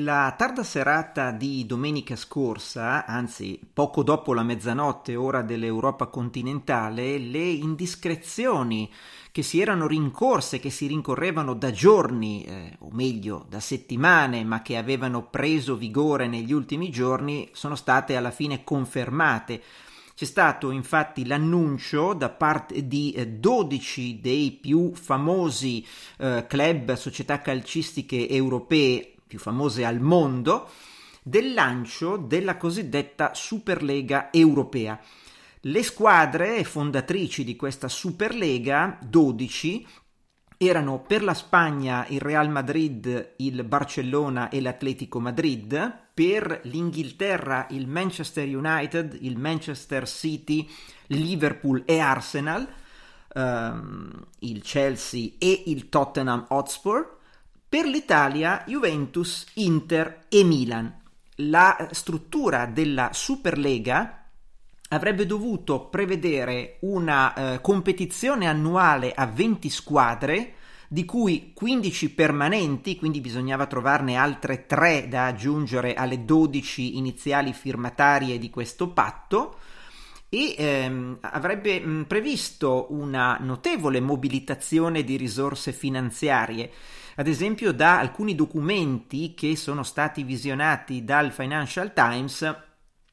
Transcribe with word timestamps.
Nella 0.00 0.34
tarda 0.34 0.62
serata 0.62 1.30
di 1.30 1.66
domenica 1.66 2.16
scorsa, 2.16 3.04
anzi 3.04 3.60
poco 3.70 4.02
dopo 4.02 4.32
la 4.32 4.42
mezzanotte 4.42 5.14
ora 5.14 5.42
dell'Europa 5.42 6.06
continentale, 6.06 7.18
le 7.18 7.44
indiscrezioni 7.44 8.90
che 9.30 9.42
si 9.42 9.60
erano 9.60 9.86
rincorse, 9.86 10.58
che 10.58 10.70
si 10.70 10.86
rincorrevano 10.86 11.52
da 11.52 11.70
giorni, 11.70 12.44
eh, 12.44 12.76
o 12.78 12.88
meglio 12.92 13.44
da 13.46 13.60
settimane, 13.60 14.42
ma 14.42 14.62
che 14.62 14.78
avevano 14.78 15.24
preso 15.24 15.76
vigore 15.76 16.28
negli 16.28 16.54
ultimi 16.54 16.88
giorni, 16.88 17.50
sono 17.52 17.74
state 17.74 18.16
alla 18.16 18.30
fine 18.30 18.64
confermate. 18.64 19.62
C'è 20.14 20.24
stato 20.24 20.70
infatti 20.70 21.26
l'annuncio 21.26 22.14
da 22.14 22.28
parte 22.30 22.86
di 22.86 23.12
eh, 23.12 23.26
12 23.26 24.20
dei 24.20 24.50
più 24.52 24.94
famosi 24.94 25.86
eh, 26.18 26.46
club, 26.46 26.94
società 26.94 27.40
calcistiche 27.40 28.28
europee 28.28 29.09
più 29.30 29.38
famose 29.38 29.84
al 29.84 30.00
mondo, 30.00 30.68
del 31.22 31.54
lancio 31.54 32.16
della 32.16 32.56
cosiddetta 32.56 33.32
Superlega 33.32 34.32
europea. 34.32 34.98
Le 35.60 35.82
squadre 35.84 36.64
fondatrici 36.64 37.44
di 37.44 37.54
questa 37.54 37.86
Superlega, 37.86 38.98
12, 39.00 39.86
erano 40.56 41.00
per 41.00 41.22
la 41.22 41.34
Spagna 41.34 42.04
il 42.08 42.20
Real 42.20 42.50
Madrid, 42.50 43.34
il 43.36 43.62
Barcellona 43.62 44.48
e 44.48 44.60
l'Atletico 44.60 45.20
Madrid, 45.20 46.08
per 46.12 46.62
l'Inghilterra 46.64 47.68
il 47.70 47.86
Manchester 47.86 48.48
United, 48.48 49.16
il 49.20 49.38
Manchester 49.38 50.08
City, 50.08 50.68
Liverpool 51.06 51.84
e 51.86 52.00
Arsenal, 52.00 52.66
ehm, 53.32 54.26
il 54.40 54.60
Chelsea 54.62 55.30
e 55.38 55.62
il 55.66 55.88
Tottenham 55.88 56.46
Hotspur, 56.48 57.18
per 57.70 57.86
l'Italia 57.86 58.64
Juventus, 58.66 59.46
Inter 59.54 60.24
e 60.28 60.42
Milan. 60.42 60.92
La 61.36 61.88
struttura 61.92 62.66
della 62.66 63.10
Superlega 63.12 64.26
avrebbe 64.88 65.24
dovuto 65.24 65.86
prevedere 65.86 66.78
una 66.80 67.32
eh, 67.32 67.60
competizione 67.60 68.48
annuale 68.48 69.12
a 69.14 69.24
20 69.26 69.70
squadre, 69.70 70.54
di 70.88 71.04
cui 71.04 71.52
15 71.54 72.10
permanenti, 72.10 72.96
quindi 72.96 73.20
bisognava 73.20 73.66
trovarne 73.66 74.16
altre 74.16 74.66
3 74.66 75.06
da 75.08 75.26
aggiungere 75.26 75.94
alle 75.94 76.24
12 76.24 76.96
iniziali 76.96 77.52
firmatarie 77.52 78.40
di 78.40 78.50
questo 78.50 78.88
patto, 78.88 79.58
e 80.28 80.56
ehm, 80.58 81.18
avrebbe 81.20 81.78
mh, 81.78 82.04
previsto 82.08 82.88
una 82.90 83.38
notevole 83.40 84.00
mobilitazione 84.00 85.04
di 85.04 85.16
risorse 85.16 85.70
finanziarie 85.70 86.70
ad 87.20 87.26
esempio 87.26 87.72
da 87.72 87.98
alcuni 87.98 88.34
documenti 88.34 89.34
che 89.34 89.54
sono 89.54 89.82
stati 89.82 90.22
visionati 90.22 91.04
dal 91.04 91.32
Financial 91.32 91.92
Times 91.92 92.56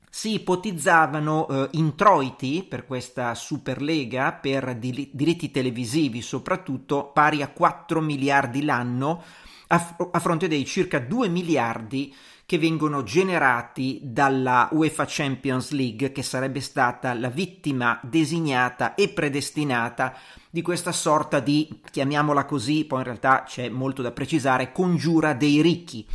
si 0.09 0.35
ipotizzavano 0.35 1.45
eh, 1.45 1.67
introiti 1.71 2.65
per 2.67 2.85
questa 2.85 3.35
Superlega 3.35 4.31
per 4.31 4.77
di- 4.77 5.09
diritti 5.11 5.51
televisivi 5.51 6.21
soprattutto 6.21 7.11
pari 7.11 7.41
a 7.41 7.49
4 7.49 7.99
miliardi 7.99 8.63
l'anno 8.63 9.21
a, 9.67 9.77
f- 9.77 10.07
a 10.09 10.19
fronte 10.19 10.47
dei 10.47 10.63
circa 10.63 10.99
2 10.99 11.27
miliardi 11.27 12.15
che 12.47 12.57
vengono 12.57 13.03
generati 13.03 13.99
dalla 14.01 14.69
UEFA 14.71 15.03
Champions 15.05 15.71
League, 15.71 16.13
che 16.13 16.23
sarebbe 16.23 16.61
stata 16.61 17.13
la 17.13 17.27
vittima 17.27 17.99
designata 18.01 18.95
e 18.95 19.09
predestinata 19.09 20.15
di 20.49 20.61
questa 20.61 20.93
sorta 20.93 21.41
di, 21.41 21.81
chiamiamola 21.91 22.45
così, 22.45 22.85
poi 22.85 22.99
in 22.99 23.03
realtà 23.03 23.43
c'è 23.43 23.67
molto 23.67 24.01
da 24.01 24.13
precisare, 24.13 24.71
congiura 24.71 25.33
dei 25.33 25.61
ricchi, 25.61 26.07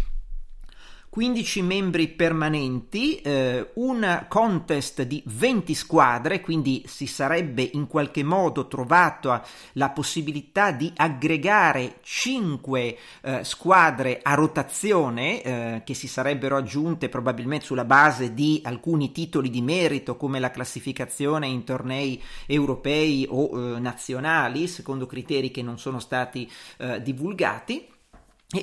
15 1.13 1.61
membri 1.61 2.09
permanenti, 2.09 3.17
eh, 3.17 3.73
un 3.75 4.25
contest 4.31 5.03
di 5.03 5.23
20 5.27 5.75
squadre, 5.75 6.41
quindi 6.41 6.85
si 6.87 7.07
sarebbe 7.07 7.69
in 7.75 7.87
qualche 7.87 8.23
modo 8.23 8.67
trovato 8.67 9.39
la 9.73 9.91
possibilità 9.91 10.71
di 10.71 10.91
aggregare 10.97 11.99
5 12.01 12.99
eh, 13.21 13.45
squadre 13.45 14.21
a 14.23 14.33
rotazione 14.33 15.43
eh, 15.43 15.83
che 15.85 15.93
si 15.93 16.09
sarebbero 16.09 16.57
aggiunte 16.57 17.11
probabilmente 17.11 17.67
sulla 17.67 17.85
base 17.85 18.33
di 18.33 18.63
alcuni 18.65 19.13
titoli 19.13 19.51
di 19.51 19.61
merito 19.61 20.17
come 20.17 20.41
la 20.41 20.51
classificazione 20.51 21.47
in 21.47 21.65
tornei 21.65 22.23
europei 22.47 23.27
o 23.29 23.51
eh, 23.75 23.79
nazionali, 23.81 24.67
secondo 24.67 25.05
criteri 25.05 25.51
che 25.51 25.61
non 25.61 25.79
sono 25.79 25.99
stati 25.99 26.51
eh, 26.79 27.03
divulgati 27.03 27.92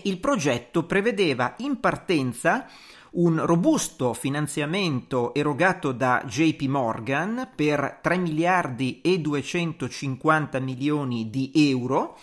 il 0.03 0.19
progetto 0.19 0.85
prevedeva 0.85 1.55
in 1.59 1.79
partenza 1.79 2.67
un 3.11 3.44
robusto 3.45 4.13
finanziamento 4.13 5.33
erogato 5.33 5.91
da 5.91 6.23
JP 6.25 6.61
Morgan 6.63 7.50
per 7.55 8.00
3 8.01 8.17
miliardi 8.17 9.01
e 9.01 9.19
250 9.19 10.59
milioni 10.59 11.29
di 11.29 11.51
euro. 11.55 12.17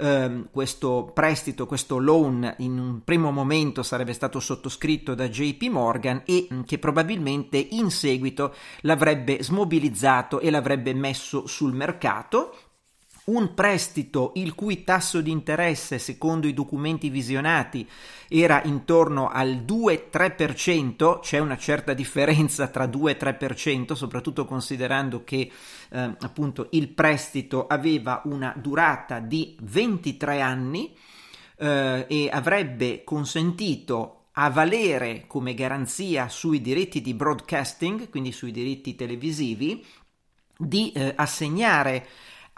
Uh, 0.00 0.46
questo 0.52 1.10
prestito, 1.12 1.66
questo 1.66 1.98
loan 1.98 2.54
in 2.58 2.78
un 2.78 3.02
primo 3.02 3.32
momento 3.32 3.82
sarebbe 3.82 4.12
stato 4.12 4.38
sottoscritto 4.38 5.16
da 5.16 5.28
JP 5.28 5.62
Morgan 5.70 6.22
e 6.24 6.46
mm, 6.54 6.60
che 6.60 6.78
probabilmente 6.78 7.56
in 7.56 7.90
seguito 7.90 8.54
l'avrebbe 8.82 9.42
smobilizzato 9.42 10.38
e 10.38 10.50
l'avrebbe 10.50 10.94
messo 10.94 11.48
sul 11.48 11.74
mercato 11.74 12.54
un 13.28 13.54
prestito 13.54 14.32
il 14.36 14.54
cui 14.54 14.84
tasso 14.84 15.20
di 15.20 15.30
interesse, 15.30 15.98
secondo 15.98 16.46
i 16.46 16.54
documenti 16.54 17.08
visionati, 17.08 17.88
era 18.28 18.62
intorno 18.64 19.28
al 19.28 19.64
2-3%, 19.66 21.20
c'è 21.20 21.38
una 21.38 21.56
certa 21.56 21.94
differenza 21.94 22.68
tra 22.68 22.86
2 22.86 23.12
e 23.12 23.18
3%, 23.18 23.92
soprattutto 23.92 24.44
considerando 24.44 25.24
che 25.24 25.50
eh, 25.90 26.16
appunto 26.20 26.68
il 26.72 26.88
prestito 26.88 27.66
aveva 27.66 28.22
una 28.24 28.54
durata 28.56 29.18
di 29.20 29.56
23 29.60 30.40
anni 30.40 30.94
eh, 31.56 32.06
e 32.08 32.28
avrebbe 32.30 33.04
consentito 33.04 34.14
a 34.32 34.50
valere 34.50 35.24
come 35.26 35.52
garanzia 35.52 36.28
sui 36.28 36.60
diritti 36.60 37.00
di 37.00 37.12
broadcasting, 37.12 38.08
quindi 38.08 38.30
sui 38.30 38.52
diritti 38.52 38.94
televisivi, 38.94 39.84
di 40.56 40.92
eh, 40.92 41.12
assegnare 41.16 42.06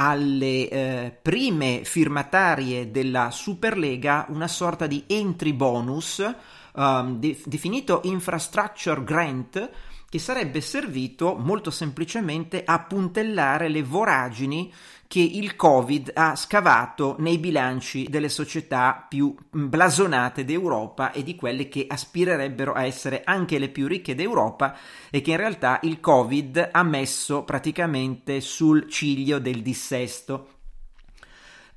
alle 0.00 0.68
eh, 0.68 1.18
prime 1.20 1.84
firmatarie 1.84 2.90
della 2.90 3.30
Superlega 3.30 4.24
una 4.30 4.48
sorta 4.48 4.86
di 4.86 5.04
entry 5.06 5.52
bonus 5.52 6.26
um, 6.72 7.18
de- 7.18 7.38
definito 7.44 8.00
infrastructure 8.04 9.04
grant 9.04 9.70
che 10.08 10.18
sarebbe 10.18 10.62
servito 10.62 11.36
molto 11.36 11.70
semplicemente 11.70 12.62
a 12.64 12.80
puntellare 12.80 13.68
le 13.68 13.82
voragini 13.82 14.72
che 15.10 15.18
il 15.18 15.56
Covid 15.56 16.12
ha 16.14 16.36
scavato 16.36 17.16
nei 17.18 17.38
bilanci 17.38 18.06
delle 18.08 18.28
società 18.28 19.04
più 19.08 19.34
blasonate 19.50 20.44
d'Europa 20.44 21.10
e 21.10 21.24
di 21.24 21.34
quelle 21.34 21.68
che 21.68 21.84
aspirerebbero 21.88 22.74
a 22.74 22.84
essere 22.84 23.22
anche 23.24 23.58
le 23.58 23.70
più 23.70 23.88
ricche 23.88 24.14
d'Europa 24.14 24.78
e 25.10 25.20
che 25.20 25.32
in 25.32 25.38
realtà 25.38 25.80
il 25.82 25.98
Covid 25.98 26.68
ha 26.70 26.82
messo 26.84 27.42
praticamente 27.42 28.40
sul 28.40 28.88
ciglio 28.88 29.40
del 29.40 29.62
dissesto. 29.62 30.48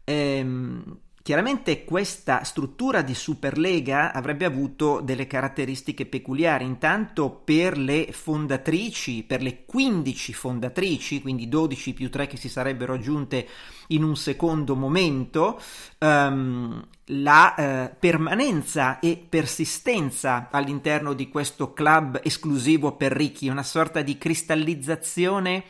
Ehm, 0.03 0.99
Chiaramente 1.23 1.85
questa 1.85 2.43
struttura 2.43 3.01
di 3.01 3.15
Superlega 3.15 4.11
avrebbe 4.11 4.43
avuto 4.43 4.99
delle 4.99 5.25
caratteristiche 5.25 6.05
peculiari, 6.05 6.65
intanto 6.65 7.29
per 7.45 7.77
le 7.77 8.09
fondatrici, 8.11 9.23
per 9.23 9.41
le 9.41 9.63
15 9.63 10.33
fondatrici, 10.33 11.21
quindi 11.21 11.47
12 11.47 11.93
più 11.93 12.09
3 12.09 12.27
che 12.27 12.35
si 12.35 12.49
sarebbero 12.49 12.95
aggiunte 12.95 13.47
in 13.87 14.03
un 14.03 14.17
secondo 14.17 14.75
momento, 14.75 15.61
um, 15.99 16.85
la 17.05 17.55
eh, 17.55 17.95
permanenza 17.97 18.99
e 18.99 19.15
persistenza 19.15 20.49
all'interno 20.51 21.13
di 21.13 21.29
questo 21.29 21.71
club 21.71 22.19
esclusivo 22.21 22.97
per 22.97 23.13
ricchi, 23.13 23.47
una 23.47 23.63
sorta 23.63 24.01
di 24.01 24.17
cristallizzazione 24.17 25.63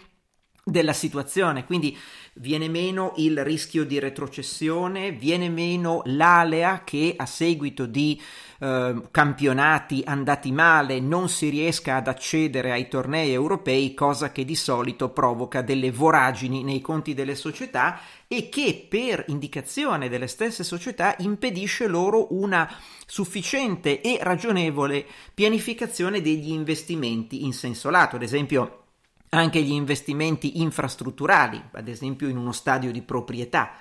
della 0.66 0.94
situazione, 0.94 1.66
quindi 1.66 1.98
viene 2.36 2.70
meno 2.70 3.14
il 3.18 3.44
rischio 3.44 3.84
di 3.84 4.00
retrocessione, 4.00 5.12
viene 5.12 5.50
meno 5.50 6.02
l'alea 6.06 6.84
che 6.86 7.16
a 7.18 7.26
seguito 7.26 7.86
di 7.86 8.20
eh, 8.60 9.02
campionati 9.12 10.04
andati 10.06 10.54
male 10.54 11.02
non 11.02 11.28
si 11.28 11.50
riesca 11.50 11.98
ad 11.98 12.08
accedere 12.08 12.72
ai 12.72 12.88
tornei 12.88 13.34
europei, 13.34 13.94
cosa 13.94 14.32
che 14.32 14.46
di 14.46 14.56
solito 14.56 15.10
provoca 15.10 15.62
delle 15.62 15.92
voragini 15.92 16.64
nei 16.64 16.80
conti 16.80 17.14
delle 17.14 17.36
società 17.36 18.00
e 18.26 18.48
che 18.48 18.88
per 18.90 19.26
indicazione 19.28 20.08
delle 20.08 20.28
stesse 20.28 20.64
società 20.64 21.14
impedisce 21.20 21.88
loro 21.88 22.34
una 22.34 22.74
sufficiente 23.06 24.00
e 24.00 24.18
ragionevole 24.22 25.06
pianificazione 25.34 26.22
degli 26.22 26.52
investimenti 26.52 27.44
in 27.44 27.52
senso 27.52 27.90
lato, 27.90 28.16
ad 28.16 28.24
esempio 28.24 28.83
anche 29.34 29.62
gli 29.62 29.72
investimenti 29.72 30.62
infrastrutturali, 30.62 31.62
ad 31.72 31.88
esempio 31.88 32.28
in 32.28 32.38
uno 32.38 32.52
stadio 32.52 32.92
di 32.92 33.02
proprietà. 33.02 33.72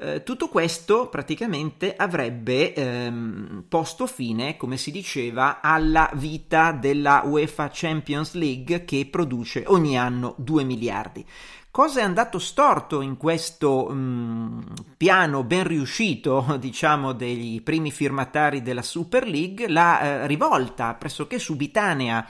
Eh, 0.00 0.22
tutto 0.22 0.48
questo 0.48 1.08
praticamente 1.08 1.96
avrebbe 1.96 2.72
ehm, 2.72 3.64
posto 3.68 4.06
fine, 4.06 4.56
come 4.56 4.76
si 4.76 4.90
diceva, 4.90 5.60
alla 5.60 6.08
vita 6.14 6.72
della 6.72 7.22
UEFA 7.24 7.68
Champions 7.72 8.34
League 8.34 8.84
che 8.84 9.06
produce 9.10 9.64
ogni 9.66 9.98
anno 9.98 10.34
2 10.38 10.64
miliardi. 10.64 11.26
Cosa 11.70 12.00
è 12.00 12.02
andato 12.02 12.38
storto 12.38 13.02
in 13.02 13.16
questo 13.16 13.88
mh, 13.88 14.94
piano 14.96 15.44
ben 15.44 15.64
riuscito, 15.64 16.56
diciamo, 16.58 17.12
degli 17.12 17.62
primi 17.62 17.90
firmatari 17.90 18.62
della 18.62 18.82
Super 18.82 19.26
League? 19.28 19.68
La 19.68 20.00
eh, 20.00 20.26
rivolta 20.26 20.94
pressoché 20.94 21.38
subitanea 21.38 22.26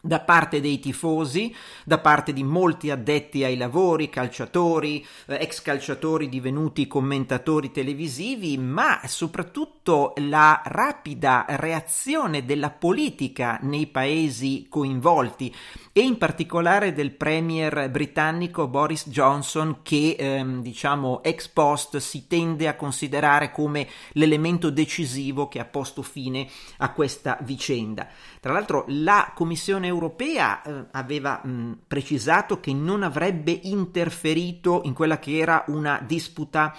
da 0.00 0.20
parte 0.20 0.60
dei 0.60 0.80
tifosi, 0.80 1.54
da 1.84 1.98
parte 1.98 2.32
di 2.32 2.42
molti 2.42 2.90
addetti 2.90 3.44
ai 3.44 3.56
lavori, 3.56 4.08
calciatori, 4.08 5.04
eh, 5.26 5.38
ex 5.40 5.62
calciatori 5.62 6.28
divenuti 6.28 6.86
commentatori 6.86 7.70
televisivi, 7.70 8.56
ma 8.58 9.00
soprattutto 9.06 10.14
la 10.16 10.62
rapida 10.64 11.44
reazione 11.48 12.44
della 12.44 12.70
politica 12.70 13.58
nei 13.62 13.86
paesi 13.86 14.66
coinvolti 14.68 15.54
e 15.92 16.02
in 16.02 16.18
particolare 16.18 16.92
del 16.92 17.10
premier 17.10 17.90
britannico 17.90 18.68
Boris 18.68 19.08
Johnson 19.08 19.80
che 19.82 20.14
ehm, 20.16 20.62
diciamo 20.62 21.22
ex 21.22 21.48
post 21.48 21.96
si 21.96 22.26
tende 22.28 22.68
a 22.68 22.76
considerare 22.76 23.50
come 23.50 23.88
l'elemento 24.12 24.70
decisivo 24.70 25.48
che 25.48 25.58
ha 25.58 25.64
posto 25.64 26.02
fine 26.02 26.46
a 26.78 26.92
questa 26.92 27.38
vicenda. 27.42 28.08
Tra 28.40 28.54
l'altro 28.54 28.86
la 28.88 29.32
Commissione 29.34 29.86
europea 29.86 30.62
eh, 30.62 30.86
aveva 30.92 31.42
mh, 31.44 31.80
precisato 31.86 32.58
che 32.58 32.72
non 32.72 33.02
avrebbe 33.02 33.52
interferito 33.52 34.80
in 34.84 34.94
quella 34.94 35.18
che 35.18 35.36
era 35.36 35.62
una 35.66 36.02
disputa 36.04 36.74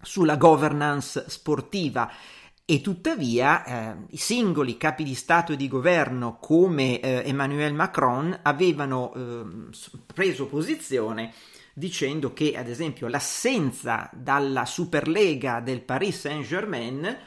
sulla 0.00 0.36
governance 0.36 1.26
sportiva. 1.28 2.10
E 2.64 2.80
tuttavia 2.80 3.64
eh, 3.64 3.96
i 4.12 4.16
singoli 4.16 4.78
capi 4.78 5.04
di 5.04 5.14
Stato 5.14 5.52
e 5.52 5.56
di 5.56 5.68
governo 5.68 6.38
come 6.40 6.98
eh, 6.98 7.22
Emmanuel 7.26 7.74
Macron 7.74 8.38
avevano 8.40 9.12
eh, 9.14 9.70
preso 10.06 10.46
posizione 10.46 11.34
dicendo 11.74 12.32
che 12.32 12.56
ad 12.56 12.68
esempio 12.68 13.08
l'assenza 13.08 14.08
dalla 14.14 14.64
Superlega 14.64 15.60
del 15.60 15.82
Paris 15.82 16.20
Saint-Germain 16.20 17.18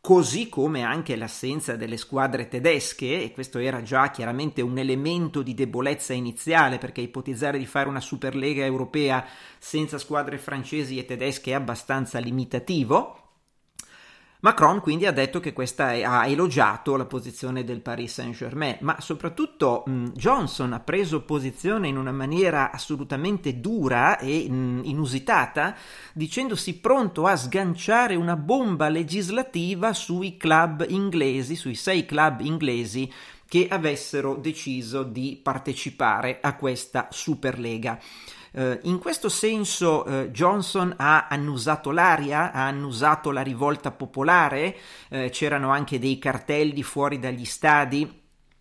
così 0.00 0.48
come 0.48 0.82
anche 0.82 1.14
l'assenza 1.14 1.76
delle 1.76 1.96
squadre 1.96 2.48
tedesche, 2.48 3.22
e 3.22 3.32
questo 3.32 3.58
era 3.58 3.82
già 3.82 4.10
chiaramente 4.10 4.62
un 4.62 4.78
elemento 4.78 5.42
di 5.42 5.54
debolezza 5.54 6.14
iniziale, 6.14 6.78
perché 6.78 7.02
ipotizzare 7.02 7.58
di 7.58 7.66
fare 7.66 7.88
una 7.88 8.00
Superlega 8.00 8.64
europea 8.64 9.26
senza 9.58 9.98
squadre 9.98 10.38
francesi 10.38 10.98
e 10.98 11.04
tedesche 11.04 11.50
è 11.50 11.54
abbastanza 11.54 12.18
limitativo, 12.18 13.29
Macron 14.42 14.80
quindi 14.80 15.04
ha 15.04 15.12
detto 15.12 15.38
che 15.38 15.52
questa 15.52 15.92
è, 15.92 16.02
ha 16.02 16.26
elogiato 16.26 16.96
la 16.96 17.04
posizione 17.04 17.62
del 17.62 17.82
Paris 17.82 18.14
Saint-Germain, 18.14 18.78
ma 18.80 18.98
soprattutto 18.98 19.82
mh, 19.84 20.12
Johnson 20.14 20.72
ha 20.72 20.80
preso 20.80 21.24
posizione 21.24 21.88
in 21.88 21.98
una 21.98 22.12
maniera 22.12 22.70
assolutamente 22.70 23.60
dura 23.60 24.18
e 24.18 24.48
mh, 24.48 24.80
inusitata, 24.84 25.76
dicendosi 26.14 26.78
pronto 26.78 27.26
a 27.26 27.36
sganciare 27.36 28.14
una 28.14 28.36
bomba 28.36 28.88
legislativa 28.88 29.92
sui 29.92 30.38
club 30.38 30.86
inglesi, 30.88 31.54
sui 31.54 31.74
sei 31.74 32.06
club 32.06 32.40
inglesi 32.40 33.12
che 33.46 33.66
avessero 33.68 34.36
deciso 34.36 35.02
di 35.02 35.38
partecipare 35.42 36.38
a 36.40 36.54
questa 36.56 37.08
Superlega. 37.10 37.98
Uh, 38.52 38.78
in 38.82 38.98
questo 38.98 39.28
senso 39.28 40.04
uh, 40.04 40.28
Johnson 40.30 40.92
ha 40.96 41.28
annusato 41.28 41.90
l'aria, 41.90 42.52
ha 42.52 42.66
annusato 42.66 43.30
la 43.30 43.42
rivolta 43.42 43.92
popolare, 43.92 44.76
uh, 45.10 45.28
c'erano 45.30 45.70
anche 45.70 45.98
dei 45.98 46.18
cartelli 46.18 46.82
fuori 46.82 47.18
dagli 47.18 47.44
stadi 47.44 48.20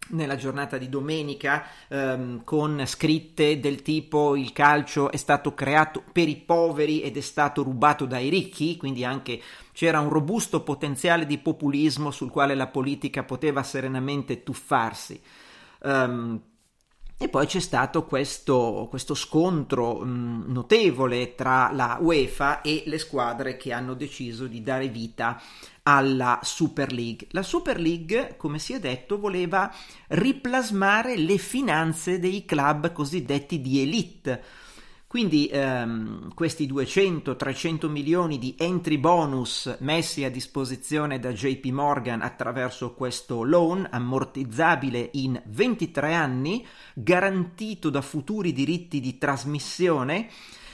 nella 0.09 0.36
giornata 0.36 0.77
di 0.77 0.89
domenica 0.89 1.65
ehm, 1.88 2.44
con 2.44 2.83
scritte 2.86 3.60
del 3.60 3.81
tipo 3.81 4.36
il 4.36 4.53
calcio 4.53 5.12
è 5.12 5.17
stato 5.17 5.53
creato 5.53 6.03
per 6.12 6.27
i 6.27 6.38
poveri 6.38 7.01
ed 7.01 7.17
è 7.17 7.22
stato 7.22 7.63
rubato 7.63 8.05
dai 8.05 8.29
ricchi, 8.29 8.77
quindi 8.77 9.03
anche 9.03 9.41
c'era 9.72 10.00
un 10.00 10.10
robusto 10.10 10.63
potenziale 10.63 11.25
di 11.25 11.38
populismo 11.38 12.12
sul 12.12 12.31
quale 12.31 12.55
la 12.55 12.67
politica 12.67 13.24
poteva 13.24 13.63
serenamente 13.63 14.43
tuffarsi. 14.43 15.22
Um, 15.81 16.41
e 17.22 17.28
poi 17.28 17.48
c'è 17.48 17.60
stato 17.60 18.06
questo, 18.06 18.88
questo 18.90 19.14
scontro 19.14 20.00
mh, 20.00 20.46
notevole 20.48 21.36
tra 21.36 21.70
la 21.74 21.98
UEFA 22.00 22.62
e 22.62 22.84
le 22.86 22.98
squadre 22.98 23.58
che 23.58 23.74
hanno 23.74 23.94
deciso 23.94 24.48
di 24.48 24.64
dare 24.64 24.88
vita 24.88 25.38
alla 25.84 26.40
Super 26.42 26.94
League. 26.94 27.28
La 27.32 27.44
Super 27.44 27.78
League, 27.78 28.36
come 28.38 28.58
si 28.58 28.72
è 28.72 28.80
detto, 28.80 29.20
voleva 29.20 29.70
riplasmare 30.08 31.18
le 31.18 31.38
finanze 31.38 32.20
dei 32.20 32.46
club 32.46 32.94
cosiddetti 32.94 33.60
di 33.60 33.82
elite 33.82 34.42
quindi 35.10 35.48
ehm, 35.48 36.36
questi 36.36 36.72
200-300 36.72 37.89
milioni 37.89 38.38
di 38.38 38.54
entry 38.56 39.00
bonus 39.00 39.78
messi 39.80 40.24
a 40.24 40.30
disposizione 40.30 41.18
da 41.18 41.34
JP 41.34 41.66
Morgan 41.72 42.22
attraverso 42.22 42.94
questo 42.94 43.42
loan 43.42 43.88
ammortizzabile 43.89 45.10
in 45.13 45.42
23 45.48 46.13
anni, 46.13 46.63
garantito 46.94 47.89
da 47.89 48.01
futuri 48.01 48.54
diritti 48.54 49.00
di 49.00 49.18
trasmissione, 49.18 50.30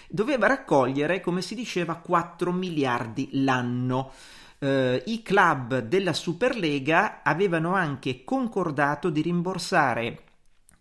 doveva 0.10 0.48
raccogliere, 0.48 1.22
come 1.22 1.42
si 1.42 1.56
diceva, 1.56 1.96
4 1.96 2.52
miliardi 2.52 3.30
l'anno. 3.32 4.12
Uh, 4.58 5.02
i 5.06 5.22
club 5.24 5.80
della 5.80 6.14
Superlega 6.14 7.22
avevano 7.24 7.74
anche 7.74 8.26
concordato 8.26 9.10
di 9.10 9.22
rimborsare 9.22 10.25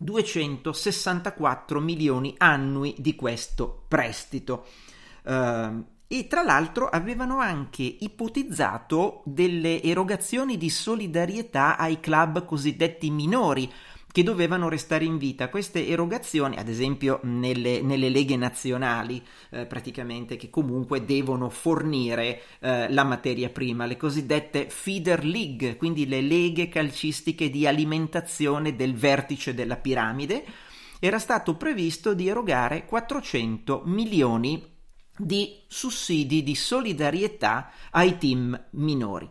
264 0.04 1.80
milioni 1.80 2.34
annui 2.36 2.94
di 2.98 3.14
questo 3.14 3.84
prestito. 3.88 4.66
Uh, 5.24 5.82
e 6.06 6.26
tra 6.28 6.42
l'altro 6.42 6.88
avevano 6.88 7.38
anche 7.38 7.82
ipotizzato 7.82 9.22
delle 9.24 9.82
erogazioni 9.82 10.58
di 10.58 10.68
solidarietà 10.68 11.78
ai 11.78 11.98
club 11.98 12.44
cosiddetti 12.44 13.10
minori, 13.10 13.72
che 14.14 14.22
dovevano 14.22 14.68
restare 14.68 15.04
in 15.04 15.18
vita. 15.18 15.48
Queste 15.48 15.88
erogazioni, 15.88 16.56
ad 16.56 16.68
esempio 16.68 17.18
nelle, 17.24 17.82
nelle 17.82 18.08
leghe 18.08 18.36
nazionali, 18.36 19.20
eh, 19.50 19.66
praticamente, 19.66 20.36
che 20.36 20.50
comunque 20.50 21.04
devono 21.04 21.50
fornire 21.50 22.42
eh, 22.60 22.92
la 22.92 23.02
materia 23.02 23.48
prima, 23.48 23.86
le 23.86 23.96
cosiddette 23.96 24.68
feeder 24.68 25.24
league, 25.24 25.74
quindi 25.74 26.06
le 26.06 26.20
leghe 26.20 26.68
calcistiche 26.68 27.50
di 27.50 27.66
alimentazione 27.66 28.76
del 28.76 28.94
vertice 28.94 29.52
della 29.52 29.74
piramide, 29.74 30.44
era 31.00 31.18
stato 31.18 31.56
previsto 31.56 32.14
di 32.14 32.28
erogare 32.28 32.84
400 32.84 33.82
milioni 33.86 34.64
di 35.18 35.58
sussidi 35.66 36.44
di 36.44 36.54
solidarietà 36.54 37.72
ai 37.90 38.16
team 38.18 38.66
minori. 38.74 39.28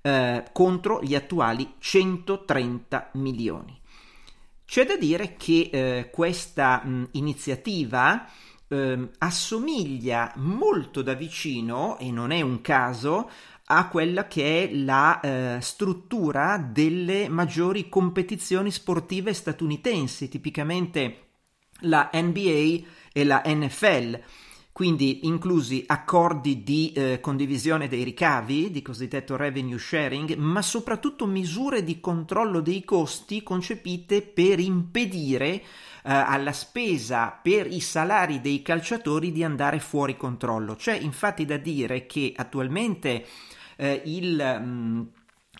Eh, 0.00 0.44
contro 0.52 1.00
gli 1.04 1.14
attuali 1.14 1.74
130 1.78 3.10
milioni. 3.12 3.82
C'è 4.66 4.86
da 4.86 4.96
dire 4.96 5.36
che 5.36 5.70
eh, 5.72 6.10
questa 6.10 6.82
mh, 6.84 7.08
iniziativa 7.12 8.28
eh, 8.68 9.08
assomiglia 9.18 10.32
molto 10.36 11.02
da 11.02 11.14
vicino, 11.14 11.98
e 11.98 12.10
non 12.10 12.30
è 12.30 12.40
un 12.40 12.60
caso, 12.60 13.30
a 13.66 13.88
quella 13.88 14.26
che 14.26 14.64
è 14.64 14.74
la 14.74 15.20
eh, 15.20 15.58
struttura 15.60 16.58
delle 16.58 17.28
maggiori 17.28 17.88
competizioni 17.88 18.70
sportive 18.70 19.32
statunitensi, 19.32 20.28
tipicamente 20.28 21.20
la 21.80 22.10
NBA 22.12 22.86
e 23.12 23.24
la 23.24 23.42
NFL 23.44 24.20
quindi 24.74 25.28
inclusi 25.28 25.84
accordi 25.86 26.64
di 26.64 26.90
eh, 26.96 27.20
condivisione 27.20 27.86
dei 27.86 28.02
ricavi, 28.02 28.72
di 28.72 28.82
cosiddetto 28.82 29.36
revenue 29.36 29.78
sharing, 29.78 30.34
ma 30.34 30.62
soprattutto 30.62 31.26
misure 31.26 31.84
di 31.84 32.00
controllo 32.00 32.58
dei 32.58 32.82
costi 32.82 33.44
concepite 33.44 34.22
per 34.22 34.58
impedire 34.58 35.46
eh, 35.46 35.62
alla 36.02 36.50
spesa 36.50 37.38
per 37.40 37.68
i 37.68 37.78
salari 37.78 38.40
dei 38.40 38.62
calciatori 38.62 39.30
di 39.30 39.44
andare 39.44 39.78
fuori 39.78 40.16
controllo. 40.16 40.74
C'è 40.74 40.96
infatti 40.96 41.44
da 41.44 41.56
dire 41.56 42.06
che 42.06 42.32
attualmente 42.34 43.24
eh, 43.76 44.02
il... 44.06 44.60
Mh, 44.60 44.66
mm, 44.66 45.02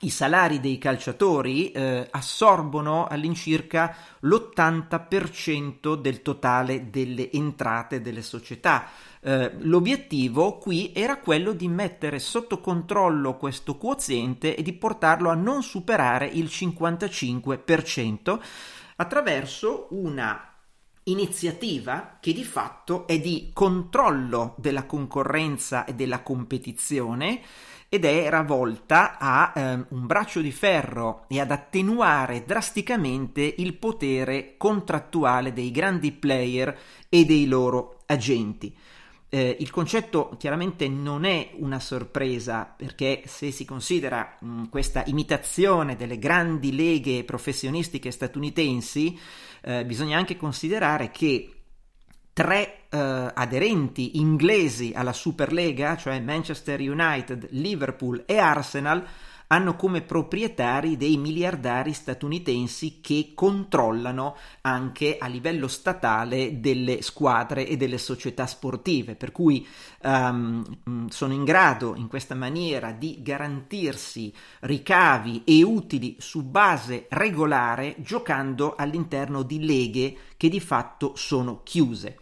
i 0.04 0.10
salari 0.10 0.60
dei 0.60 0.78
calciatori 0.78 1.72
eh, 1.72 2.06
assorbono 2.10 3.06
all'incirca 3.06 3.96
l'80% 4.20 5.94
del 5.94 6.22
totale 6.22 6.90
delle 6.90 7.30
entrate 7.32 8.00
delle 8.00 8.22
società. 8.22 8.86
Eh, 9.20 9.52
l'obiettivo 9.60 10.58
qui 10.58 10.92
era 10.94 11.16
quello 11.18 11.52
di 11.52 11.68
mettere 11.68 12.18
sotto 12.18 12.60
controllo 12.60 13.36
questo 13.36 13.76
quoziente 13.76 14.54
e 14.54 14.62
di 14.62 14.74
portarlo 14.74 15.30
a 15.30 15.34
non 15.34 15.62
superare 15.62 16.26
il 16.26 16.44
55% 16.44 18.38
attraverso 18.96 19.88
una 19.90 20.53
iniziativa 21.04 22.18
che 22.20 22.32
di 22.32 22.44
fatto 22.44 23.06
è 23.06 23.18
di 23.18 23.50
controllo 23.52 24.54
della 24.58 24.84
concorrenza 24.84 25.84
e 25.84 25.94
della 25.94 26.22
competizione 26.22 27.40
ed 27.88 28.04
era 28.04 28.42
volta 28.42 29.18
a 29.18 29.52
eh, 29.54 29.84
un 29.88 30.06
braccio 30.06 30.40
di 30.40 30.50
ferro 30.50 31.26
e 31.28 31.40
ad 31.40 31.50
attenuare 31.50 32.44
drasticamente 32.44 33.54
il 33.58 33.74
potere 33.74 34.56
contrattuale 34.56 35.52
dei 35.52 35.70
grandi 35.70 36.10
player 36.10 36.76
e 37.08 37.24
dei 37.24 37.46
loro 37.46 38.02
agenti. 38.06 38.74
Eh, 39.34 39.56
il 39.58 39.70
concetto 39.70 40.36
chiaramente 40.38 40.86
non 40.86 41.24
è 41.24 41.50
una 41.56 41.80
sorpresa 41.80 42.72
perché 42.76 43.24
se 43.26 43.50
si 43.50 43.64
considera 43.64 44.36
mh, 44.38 44.66
questa 44.68 45.02
imitazione 45.06 45.96
delle 45.96 46.20
grandi 46.20 46.72
leghe 46.72 47.24
professionistiche 47.24 48.12
statunitensi, 48.12 49.18
eh, 49.62 49.84
bisogna 49.84 50.18
anche 50.18 50.36
considerare 50.36 51.10
che 51.10 51.52
tre 52.32 52.82
eh, 52.88 52.96
aderenti 53.34 54.20
inglesi 54.20 54.92
alla 54.94 55.12
Superlega, 55.12 55.96
cioè 55.96 56.20
Manchester 56.20 56.78
United, 56.78 57.48
Liverpool 57.50 58.22
e 58.26 58.38
Arsenal, 58.38 59.04
hanno 59.54 59.76
come 59.76 60.02
proprietari 60.02 60.96
dei 60.96 61.16
miliardari 61.16 61.92
statunitensi 61.92 62.98
che 63.00 63.30
controllano 63.34 64.36
anche 64.62 65.16
a 65.16 65.28
livello 65.28 65.68
statale 65.68 66.58
delle 66.58 67.02
squadre 67.02 67.64
e 67.66 67.76
delle 67.76 67.98
società 67.98 68.46
sportive, 68.46 69.14
per 69.14 69.30
cui 69.30 69.64
um, 70.02 71.08
sono 71.08 71.32
in 71.32 71.44
grado 71.44 71.94
in 71.94 72.08
questa 72.08 72.34
maniera 72.34 72.90
di 72.90 73.22
garantirsi 73.22 74.34
ricavi 74.60 75.42
e 75.44 75.62
utili 75.62 76.16
su 76.18 76.42
base 76.42 77.06
regolare 77.10 77.94
giocando 77.98 78.74
all'interno 78.76 79.42
di 79.42 79.64
leghe 79.64 80.16
che 80.36 80.48
di 80.48 80.60
fatto 80.60 81.12
sono 81.14 81.60
chiuse. 81.62 82.18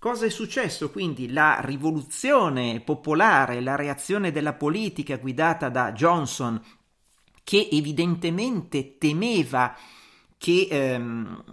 Cosa 0.00 0.26
è 0.26 0.30
successo 0.30 0.90
quindi? 0.90 1.32
La 1.32 1.58
rivoluzione 1.60 2.80
popolare, 2.80 3.60
la 3.60 3.74
reazione 3.74 4.30
della 4.30 4.52
politica 4.52 5.16
guidata 5.16 5.68
da 5.70 5.90
Johnson, 5.90 6.62
che 7.42 7.68
evidentemente 7.72 8.96
temeva 8.96 9.76
che 10.38 10.68
ehm, 10.70 11.44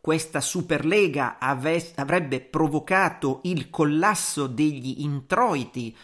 questa 0.00 0.40
Superlega 0.40 1.38
ave- 1.38 1.92
avrebbe 1.96 2.40
provocato 2.40 3.40
il 3.42 3.68
collasso 3.68 4.46
degli 4.46 5.02
introiti 5.02 5.94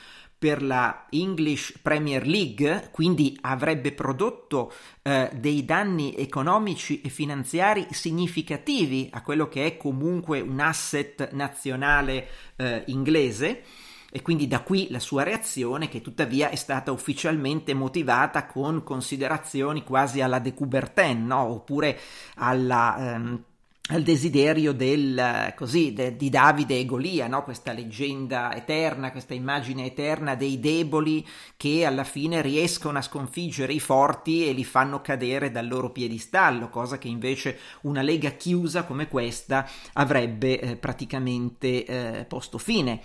per 0.40 0.62
la 0.62 1.04
English 1.10 1.80
Premier 1.82 2.26
League, 2.26 2.88
quindi 2.92 3.36
avrebbe 3.42 3.92
prodotto 3.92 4.72
eh, 5.02 5.28
dei 5.34 5.66
danni 5.66 6.16
economici 6.16 7.02
e 7.02 7.10
finanziari 7.10 7.86
significativi 7.90 9.10
a 9.12 9.20
quello 9.20 9.48
che 9.48 9.66
è 9.66 9.76
comunque 9.76 10.40
un 10.40 10.58
asset 10.58 11.32
nazionale 11.32 12.26
eh, 12.56 12.84
inglese 12.86 13.64
e 14.10 14.22
quindi 14.22 14.48
da 14.48 14.62
qui 14.62 14.88
la 14.90 14.98
sua 14.98 15.24
reazione 15.24 15.88
che 15.88 16.00
tuttavia 16.00 16.48
è 16.48 16.56
stata 16.56 16.90
ufficialmente 16.90 17.74
motivata 17.74 18.46
con 18.46 18.82
considerazioni 18.82 19.84
quasi 19.84 20.22
alla 20.22 20.38
de 20.38 20.54
no? 21.14 21.40
oppure 21.42 21.98
alla 22.36 23.14
ehm, 23.14 23.44
al 23.90 24.02
desiderio 24.02 24.72
del, 24.72 25.52
così, 25.56 25.92
de, 25.92 26.16
di 26.16 26.28
Davide 26.28 26.78
e 26.78 26.84
Golia, 26.84 27.26
no? 27.26 27.42
questa 27.42 27.72
leggenda 27.72 28.54
eterna, 28.54 29.10
questa 29.10 29.34
immagine 29.34 29.84
eterna 29.84 30.36
dei 30.36 30.60
deboli 30.60 31.26
che 31.56 31.84
alla 31.84 32.04
fine 32.04 32.40
riescono 32.40 32.98
a 32.98 33.02
sconfiggere 33.02 33.72
i 33.72 33.80
forti 33.80 34.46
e 34.46 34.52
li 34.52 34.64
fanno 34.64 35.00
cadere 35.00 35.50
dal 35.50 35.66
loro 35.66 35.90
piedistallo, 35.90 36.68
cosa 36.68 36.98
che 36.98 37.08
invece 37.08 37.58
una 37.82 38.02
lega 38.02 38.30
chiusa 38.30 38.84
come 38.84 39.08
questa 39.08 39.68
avrebbe 39.94 40.60
eh, 40.60 40.76
praticamente 40.76 41.84
eh, 41.84 42.24
posto 42.26 42.58
fine. 42.58 43.00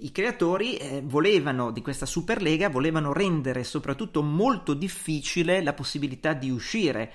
I 0.00 0.12
creatori 0.12 0.76
eh, 0.76 1.02
volevano 1.04 1.72
di 1.72 1.82
questa 1.82 2.06
Superlega 2.06 2.68
volevano 2.68 3.12
rendere 3.12 3.64
soprattutto 3.64 4.22
molto 4.22 4.74
difficile 4.74 5.60
la 5.60 5.72
possibilità 5.72 6.34
di 6.34 6.50
uscire 6.50 7.12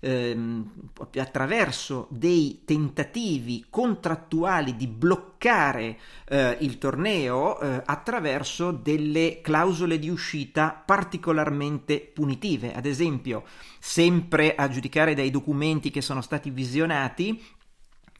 ehm, 0.00 0.70
attraverso 1.16 2.06
dei 2.10 2.62
tentativi 2.64 3.66
contrattuali 3.70 4.76
di 4.76 4.86
bloccare 4.86 5.98
eh, 6.28 6.56
il 6.60 6.78
torneo 6.78 7.60
eh, 7.60 7.82
attraverso 7.84 8.72
delle 8.72 9.40
clausole 9.42 9.98
di 9.98 10.08
uscita 10.08 10.82
particolarmente 10.84 12.00
punitive. 12.00 12.74
Ad 12.74 12.86
esempio, 12.86 13.44
sempre 13.78 14.54
a 14.54 14.68
giudicare 14.68 15.14
dai 15.14 15.30
documenti 15.30 15.90
che 15.90 16.00
sono 16.00 16.20
stati 16.20 16.50
visionati, 16.50 17.42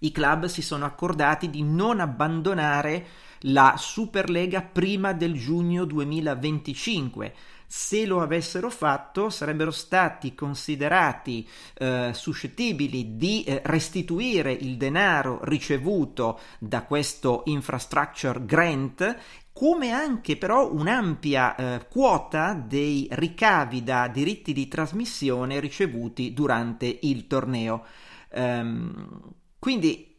i 0.02 0.12
club 0.12 0.46
si 0.46 0.62
sono 0.62 0.87
accordati 0.87 1.50
di 1.50 1.62
non 1.62 2.00
abbandonare 2.00 3.06
la 3.44 3.75
Superlega 3.76 4.62
prima 4.62 5.12
del 5.12 5.34
giugno 5.34 5.84
2025 5.84 7.34
se 7.72 8.04
lo 8.04 8.20
avessero 8.20 8.68
fatto 8.68 9.30
sarebbero 9.30 9.70
stati 9.70 10.34
considerati 10.34 11.48
eh, 11.74 12.10
suscettibili 12.12 13.16
di 13.16 13.44
eh, 13.44 13.62
restituire 13.64 14.50
il 14.50 14.76
denaro 14.76 15.38
ricevuto 15.44 16.40
da 16.58 16.82
questo 16.82 17.42
infrastructure 17.44 18.44
grant 18.44 19.16
come 19.52 19.92
anche 19.92 20.36
però 20.36 20.72
un'ampia 20.72 21.54
eh, 21.54 21.86
quota 21.88 22.54
dei 22.54 23.06
ricavi 23.08 23.84
da 23.84 24.08
diritti 24.08 24.52
di 24.52 24.66
trasmissione 24.66 25.60
ricevuti 25.60 26.32
durante 26.32 26.98
il 27.02 27.28
torneo. 27.28 27.84
Um, 28.30 29.32
quindi 29.60 30.10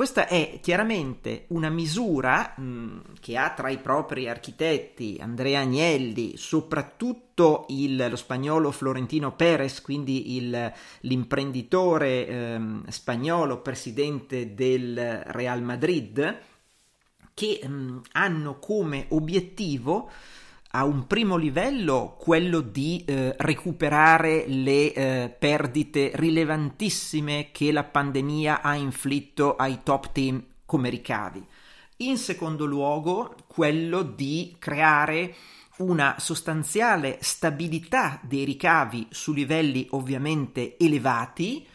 questa 0.00 0.28
è 0.28 0.60
chiaramente 0.62 1.44
una 1.48 1.68
misura 1.68 2.54
mh, 2.56 3.18
che 3.20 3.36
ha 3.36 3.50
tra 3.50 3.68
i 3.68 3.76
propri 3.76 4.30
architetti 4.30 5.18
Andrea 5.20 5.60
Agnelli, 5.60 6.38
soprattutto 6.38 7.66
il, 7.68 8.06
lo 8.08 8.16
spagnolo 8.16 8.70
Florentino 8.70 9.36
Perez, 9.36 9.82
quindi 9.82 10.36
il, 10.36 10.72
l'imprenditore 11.00 12.26
ehm, 12.26 12.88
spagnolo 12.88 13.60
presidente 13.60 14.54
del 14.54 15.20
Real 15.26 15.62
Madrid, 15.62 16.38
che 17.34 17.60
mh, 17.62 18.00
hanno 18.12 18.58
come 18.58 19.04
obiettivo 19.10 20.10
a 20.72 20.84
un 20.84 21.06
primo 21.06 21.36
livello 21.36 22.16
quello 22.18 22.60
di 22.60 23.04
eh, 23.04 23.34
recuperare 23.38 24.44
le 24.46 24.92
eh, 24.92 25.36
perdite 25.36 26.12
rilevantissime 26.14 27.48
che 27.50 27.72
la 27.72 27.84
pandemia 27.84 28.62
ha 28.62 28.74
inflitto 28.74 29.56
ai 29.56 29.80
top 29.82 30.12
team 30.12 30.44
come 30.64 30.88
ricavi. 30.88 31.44
In 31.98 32.16
secondo 32.16 32.66
luogo, 32.66 33.34
quello 33.46 34.02
di 34.02 34.54
creare 34.58 35.34
una 35.78 36.16
sostanziale 36.18 37.18
stabilità 37.20 38.20
dei 38.22 38.44
ricavi 38.44 39.08
su 39.10 39.32
livelli 39.32 39.86
ovviamente 39.90 40.76
elevati 40.78 41.66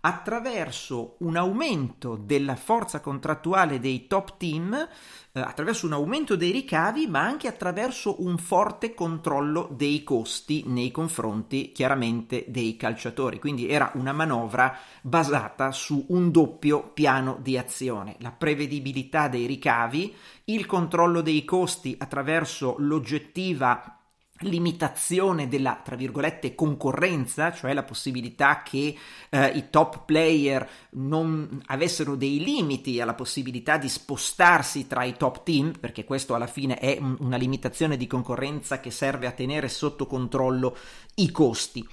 attraverso 0.00 1.16
un 1.18 1.36
aumento 1.36 2.16
della 2.16 2.56
forza 2.56 3.00
contrattuale 3.00 3.80
dei 3.80 4.06
top 4.06 4.36
team 4.38 4.88
eh, 5.32 5.40
attraverso 5.40 5.86
un 5.86 5.92
aumento 5.92 6.36
dei 6.36 6.50
ricavi, 6.50 7.06
ma 7.06 7.20
anche 7.20 7.48
attraverso 7.48 8.22
un 8.24 8.38
forte 8.38 8.94
controllo 8.94 9.68
dei 9.70 10.02
costi 10.02 10.64
nei 10.66 10.90
confronti 10.90 11.72
chiaramente 11.72 12.46
dei 12.48 12.76
calciatori. 12.76 13.38
Quindi 13.38 13.68
era 13.68 13.90
una 13.94 14.12
manovra 14.12 14.76
basata 15.02 15.70
su 15.70 16.06
un 16.08 16.30
doppio 16.30 16.88
piano 16.94 17.38
di 17.40 17.58
azione, 17.58 18.16
la 18.20 18.32
prevedibilità 18.32 19.28
dei 19.28 19.46
ricavi, 19.46 20.14
il 20.44 20.66
controllo 20.66 21.20
dei 21.20 21.44
costi 21.44 21.94
attraverso 21.98 22.76
l'oggettiva 22.78 23.99
limitazione 24.40 25.48
della, 25.48 25.80
tra 25.82 25.96
virgolette, 25.96 26.54
concorrenza, 26.54 27.52
cioè 27.52 27.72
la 27.72 27.82
possibilità 27.82 28.62
che 28.62 28.96
eh, 29.28 29.46
i 29.48 29.68
top 29.70 30.04
player 30.04 30.68
non 30.90 31.62
avessero 31.66 32.14
dei 32.14 32.42
limiti 32.42 33.00
alla 33.00 33.14
possibilità 33.14 33.76
di 33.76 33.88
spostarsi 33.88 34.86
tra 34.86 35.04
i 35.04 35.16
top 35.16 35.42
team, 35.42 35.72
perché 35.78 36.04
questo 36.04 36.34
alla 36.34 36.46
fine 36.46 36.78
è 36.78 36.96
un, 37.00 37.16
una 37.20 37.36
limitazione 37.36 37.96
di 37.96 38.06
concorrenza 38.06 38.80
che 38.80 38.90
serve 38.90 39.26
a 39.26 39.32
tenere 39.32 39.68
sotto 39.68 40.06
controllo 40.06 40.76
i 41.16 41.30
costi. 41.30 41.86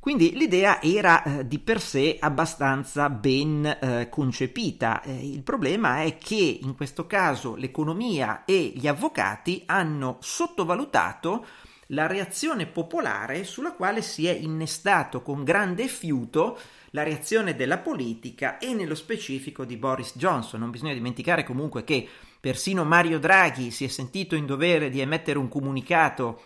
Quindi 0.00 0.36
l'idea 0.36 0.80
era 0.80 1.22
eh, 1.22 1.46
di 1.46 1.58
per 1.58 1.80
sé 1.80 2.16
abbastanza 2.20 3.10
ben 3.10 3.66
eh, 3.66 4.08
concepita. 4.08 5.02
Eh, 5.02 5.28
il 5.28 5.42
problema 5.42 6.02
è 6.02 6.16
che 6.16 6.60
in 6.62 6.74
questo 6.76 7.06
caso 7.06 7.56
l'economia 7.56 8.44
e 8.44 8.72
gli 8.74 8.86
avvocati 8.86 9.64
hanno 9.66 10.16
sottovalutato 10.20 11.44
la 11.88 12.06
reazione 12.06 12.66
popolare 12.66 13.44
sulla 13.44 13.72
quale 13.72 14.02
si 14.02 14.26
è 14.26 14.32
innestato 14.32 15.22
con 15.22 15.44
grande 15.44 15.88
fiuto 15.88 16.58
la 16.90 17.02
reazione 17.02 17.54
della 17.54 17.78
politica 17.78 18.58
e 18.58 18.74
nello 18.74 18.94
specifico 18.94 19.64
di 19.64 19.76
Boris 19.76 20.12
Johnson. 20.16 20.60
Non 20.60 20.70
bisogna 20.70 20.94
dimenticare 20.94 21.44
comunque 21.44 21.84
che 21.84 22.06
persino 22.40 22.84
Mario 22.84 23.18
Draghi 23.18 23.70
si 23.70 23.84
è 23.84 23.88
sentito 23.88 24.34
in 24.34 24.46
dovere 24.46 24.90
di 24.90 25.00
emettere 25.00 25.38
un 25.38 25.48
comunicato 25.48 26.42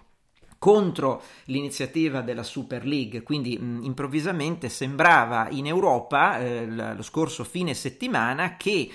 contro 0.59 1.23
l'iniziativa 1.47 2.21
della 2.21 2.45
Super 2.45 2.87
League, 2.87 3.25
quindi 3.25 3.59
mh, 3.59 3.83
improvvisamente 3.83 4.69
sembrava 4.69 5.49
in 5.51 5.67
Europa 5.67 6.39
eh, 6.39 6.67
lo 6.67 7.03
scorso 7.03 7.43
fine 7.43 7.75
settimana 7.75 8.57
che 8.57 8.89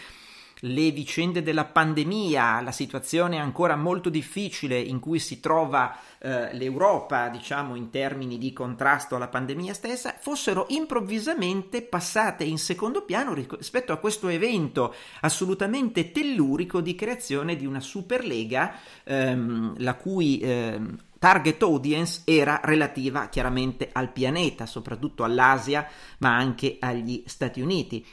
le 0.61 0.91
vicende 0.91 1.43
della 1.43 1.65
pandemia, 1.65 2.61
la 2.61 2.71
situazione 2.71 3.37
ancora 3.37 3.75
molto 3.75 4.09
difficile 4.09 4.79
in 4.79 4.99
cui 4.99 5.19
si 5.19 5.39
trova 5.39 5.95
eh, 6.19 6.53
l'Europa, 6.55 7.29
diciamo 7.29 7.75
in 7.75 7.89
termini 7.89 8.37
di 8.37 8.53
contrasto 8.53 9.15
alla 9.15 9.27
pandemia 9.27 9.73
stessa, 9.73 10.15
fossero 10.19 10.65
improvvisamente 10.69 11.83
passate 11.83 12.43
in 12.43 12.57
secondo 12.57 13.03
piano 13.03 13.33
rispetto 13.33 13.93
a 13.93 13.97
questo 13.97 14.27
evento 14.29 14.95
assolutamente 15.21 16.11
tellurico 16.11 16.81
di 16.81 16.95
creazione 16.95 17.55
di 17.55 17.65
una 17.65 17.79
Superlega, 17.79 18.75
ehm, 19.03 19.75
la 19.77 19.95
cui 19.95 20.39
ehm, 20.39 20.97
target 21.19 21.61
audience 21.63 22.21
era 22.25 22.59
relativa 22.63 23.29
chiaramente 23.29 23.89
al 23.91 24.11
pianeta, 24.11 24.65
soprattutto 24.65 25.23
all'Asia, 25.23 25.87
ma 26.19 26.35
anche 26.35 26.77
agli 26.79 27.23
Stati 27.25 27.61
Uniti. 27.61 28.05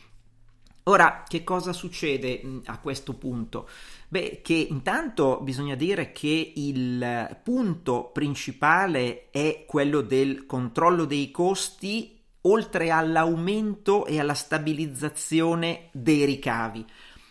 Ora, 0.86 1.24
che 1.26 1.44
cosa 1.44 1.72
succede 1.72 2.42
mm, 2.44 2.58
a 2.66 2.78
questo 2.78 3.14
punto? 3.14 3.68
Beh, 4.08 4.40
che 4.42 4.52
intanto 4.52 5.40
bisogna 5.40 5.74
dire 5.76 6.12
che 6.12 6.52
il 6.54 7.40
punto 7.42 8.10
principale 8.12 9.30
è 9.30 9.64
quello 9.66 10.02
del 10.02 10.44
controllo 10.44 11.06
dei 11.06 11.30
costi, 11.30 12.20
oltre 12.42 12.90
all'aumento 12.90 14.04
e 14.04 14.20
alla 14.20 14.34
stabilizzazione 14.34 15.88
dei 15.92 16.26
ricavi. 16.26 16.84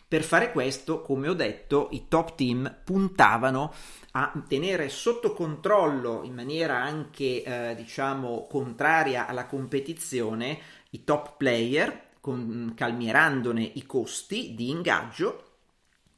Per 0.07 0.23
fare 0.23 0.51
questo, 0.51 1.01
come 1.01 1.29
ho 1.29 1.33
detto, 1.33 1.89
i 1.91 2.07
top 2.07 2.33
team 2.33 2.81
puntavano 2.83 3.71
a 4.13 4.31
tenere 4.47 4.89
sotto 4.89 5.33
controllo 5.33 6.21
in 6.23 6.33
maniera 6.33 6.81
anche 6.81 7.43
eh, 7.43 7.75
diciamo 7.75 8.47
contraria 8.47 9.25
alla 9.25 9.45
competizione 9.47 10.59
i 10.91 11.03
top 11.03 11.37
player 11.37 12.02
con, 12.23 12.71
calmierandone 12.73 13.69
i 13.73 13.85
costi 13.85 14.55
di 14.55 14.69
ingaggio 14.69 15.49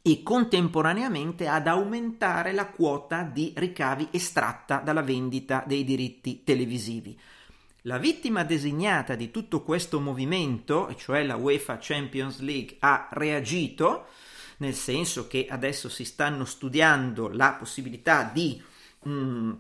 e 0.03 0.21
contemporaneamente 0.21 1.47
ad 1.47 1.65
aumentare 1.65 2.51
la 2.53 2.67
quota 2.67 3.23
di 3.23 3.53
ricavi 3.55 4.09
estratta 4.11 4.77
dalla 4.77 5.01
vendita 5.01 5.63
dei 5.65 5.83
diritti 5.83 6.43
televisivi. 6.43 7.19
La 7.81 7.97
vittima 7.97 8.43
designata 8.43 9.15
di 9.15 9.31
tutto 9.31 9.63
questo 9.63 9.99
movimento, 9.99 10.93
cioè 10.93 11.23
la 11.23 11.37
UEFA 11.37 11.79
Champions 11.81 12.39
League, 12.41 12.75
ha 12.81 13.09
reagito, 13.11 14.05
nel 14.57 14.75
senso 14.75 15.27
che 15.27 15.47
adesso 15.49 15.89
si 15.89 16.05
stanno 16.05 16.45
studiando 16.45 17.29
la 17.29 17.53
possibilità 17.53 18.29
di 18.31 18.61
mh, 19.01 19.09
mm, 19.09 19.53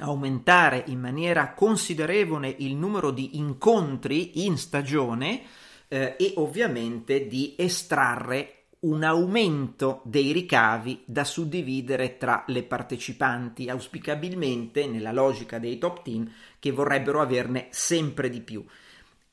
aumentare 0.00 0.84
in 0.86 1.00
maniera 1.00 1.52
considerevole 1.52 2.54
il 2.58 2.74
numero 2.74 3.10
di 3.10 3.38
incontri 3.38 4.44
in 4.44 4.56
stagione 4.56 5.42
eh, 5.88 6.16
e 6.18 6.32
ovviamente 6.36 7.26
di 7.26 7.54
estrarre 7.56 8.52
un 8.80 9.02
aumento 9.02 10.02
dei 10.04 10.30
ricavi 10.30 11.02
da 11.04 11.24
suddividere 11.24 12.16
tra 12.16 12.44
le 12.46 12.62
partecipanti, 12.62 13.68
auspicabilmente 13.68 14.86
nella 14.86 15.12
logica 15.12 15.58
dei 15.58 15.78
top 15.78 16.02
team 16.02 16.30
che 16.60 16.70
vorrebbero 16.70 17.20
averne 17.20 17.68
sempre 17.70 18.30
di 18.30 18.40
più. 18.40 18.64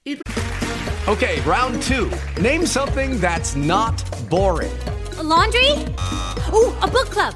Il... 0.03 0.19
Ok, 1.05 1.41
round 1.45 1.77
2. 1.85 2.41
Name 2.41 2.65
something 2.65 3.19
that's 3.19 3.53
not 3.53 4.03
boring. 4.27 4.73
A 5.17 5.21
laundry? 5.21 5.85
Oh, 6.51 6.75
a 6.79 6.87
book 6.87 7.09
club. 7.09 7.33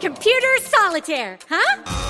Computer 0.00 0.58
solitaire, 0.60 1.38
huh? 1.48 2.09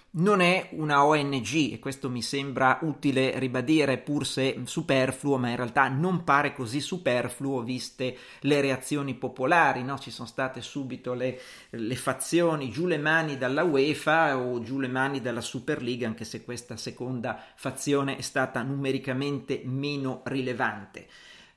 non 0.13 0.41
è 0.41 0.69
una 0.71 1.05
ONG 1.05 1.71
e 1.71 1.79
questo 1.79 2.09
mi 2.09 2.21
sembra 2.21 2.79
utile 2.81 3.39
ribadire 3.39 3.97
pur 3.97 4.27
se 4.27 4.59
superfluo, 4.65 5.37
ma 5.37 5.49
in 5.49 5.55
realtà 5.55 5.87
non 5.87 6.25
pare 6.25 6.53
così 6.53 6.81
superfluo 6.81 7.61
viste 7.61 8.17
le 8.41 8.59
reazioni 8.59 9.13
popolari, 9.13 9.83
no? 9.83 9.97
ci 9.97 10.11
sono 10.11 10.27
state 10.27 10.61
subito 10.61 11.13
le, 11.13 11.39
le, 11.69 11.95
fazioni 11.95 12.69
giù 12.69 12.87
le 12.87 12.97
mani 12.97 13.37
dalla 13.37 13.63
UEFA 13.63 14.37
o 14.37 14.61
giù 14.61 14.79
le 14.79 14.89
mani 14.89 15.21
dalla 15.21 15.41
Superliga, 15.41 16.07
anche 16.07 16.25
se 16.25 16.43
questa 16.43 16.75
seconda 16.75 17.41
fazione 17.55 18.17
è 18.17 18.21
stata 18.21 18.61
numericamente 18.63 19.61
meno 19.63 20.23
rilevante. 20.25 21.07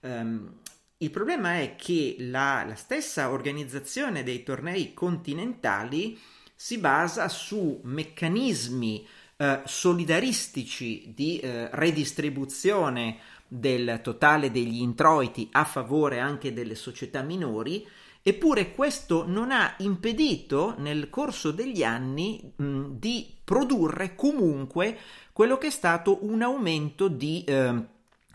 Um, 0.00 0.58
il 0.98 1.10
problema 1.10 1.58
è 1.58 1.74
che 1.74 2.16
la, 2.20 2.64
la 2.64 2.76
stessa 2.76 3.30
organizzazione 3.30 4.22
dei 4.22 4.44
tornei 4.44 4.94
continentali 4.94 6.18
si 6.54 6.78
basa 6.78 7.28
su 7.28 7.80
meccanismi 7.82 9.06
eh, 9.36 9.62
solidaristici 9.64 11.12
di 11.14 11.38
eh, 11.38 11.68
redistribuzione 11.72 13.18
del 13.46 14.00
totale 14.02 14.50
degli 14.50 14.80
introiti 14.80 15.48
a 15.52 15.64
favore 15.64 16.18
anche 16.18 16.52
delle 16.52 16.74
società 16.74 17.22
minori, 17.22 17.86
eppure 18.22 18.72
questo 18.72 19.26
non 19.26 19.50
ha 19.50 19.74
impedito 19.78 20.74
nel 20.78 21.10
corso 21.10 21.50
degli 21.50 21.82
anni 21.82 22.52
mh, 22.56 22.84
di 22.98 23.32
produrre 23.44 24.14
comunque 24.14 24.98
quello 25.32 25.58
che 25.58 25.66
è 25.66 25.70
stato 25.70 26.24
un 26.24 26.42
aumento 26.42 27.08
di 27.08 27.44
eh, 27.44 27.92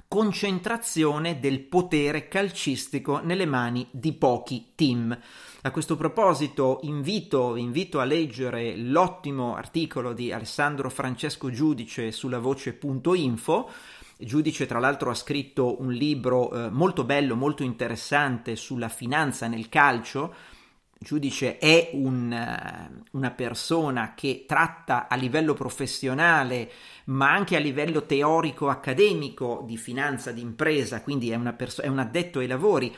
concentrazione 0.09 1.39
del 1.39 1.59
potere 1.59 2.27
calcistico 2.27 3.19
nelle 3.19 3.45
mani 3.45 3.87
di 3.91 4.11
pochi 4.13 4.71
team. 4.73 5.15
A 5.61 5.69
questo 5.69 5.95
proposito 5.95 6.79
invito, 6.81 7.55
invito, 7.55 7.99
a 7.99 8.05
leggere 8.05 8.75
l'ottimo 8.75 9.55
articolo 9.55 10.13
di 10.13 10.31
Alessandro 10.31 10.89
Francesco 10.89 11.51
Giudice 11.51 12.11
sulla 12.11 12.39
voce.info. 12.39 13.69
Giudice 14.17 14.65
tra 14.65 14.79
l'altro 14.79 15.11
ha 15.11 15.13
scritto 15.13 15.79
un 15.79 15.91
libro 15.91 16.51
eh, 16.53 16.69
molto 16.71 17.03
bello, 17.03 17.35
molto 17.35 17.61
interessante 17.61 18.55
sulla 18.55 18.89
finanza 18.89 19.45
nel 19.45 19.69
calcio, 19.69 20.33
giudice 20.99 21.57
è 21.57 21.91
un, 21.93 22.31
eh, 22.31 23.03
una 23.11 23.31
persona 23.31 24.13
che 24.13 24.43
tratta 24.45 25.07
a 25.07 25.15
livello 25.15 25.53
professionale 25.53 26.69
ma 27.05 27.31
anche 27.31 27.55
a 27.55 27.59
livello 27.59 28.05
teorico 28.05 28.69
accademico 28.69 29.63
di 29.65 29.77
finanza 29.77 30.31
d'impresa, 30.31 31.01
quindi 31.01 31.31
è, 31.31 31.37
perso- 31.53 31.81
è 31.81 31.87
un 31.87 31.99
addetto 31.99 32.39
ai 32.39 32.47
lavori 32.47 32.95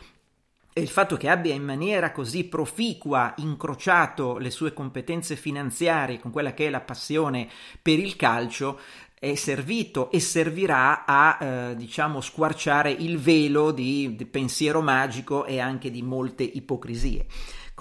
e 0.73 0.81
il 0.81 0.89
fatto 0.89 1.17
che 1.17 1.29
abbia 1.29 1.53
in 1.53 1.63
maniera 1.63 2.11
così 2.11 2.45
proficua 2.45 3.33
incrociato 3.37 4.37
le 4.37 4.49
sue 4.49 4.73
competenze 4.73 5.35
finanziarie 5.35 6.19
con 6.19 6.31
quella 6.31 6.53
che 6.53 6.67
è 6.67 6.69
la 6.69 6.81
passione 6.81 7.47
per 7.81 7.99
il 7.99 8.15
calcio 8.15 8.79
è 9.19 9.35
servito 9.35 10.09
e 10.09 10.19
servirà 10.19 11.05
a 11.05 11.37
eh, 11.39 11.75
diciamo 11.75 12.21
squarciare 12.21 12.89
il 12.89 13.19
velo 13.19 13.71
di, 13.71 14.15
di 14.15 14.25
pensiero 14.25 14.81
magico 14.81 15.45
e 15.45 15.59
anche 15.59 15.91
di 15.91 16.01
molte 16.01 16.41
ipocrisie. 16.41 17.27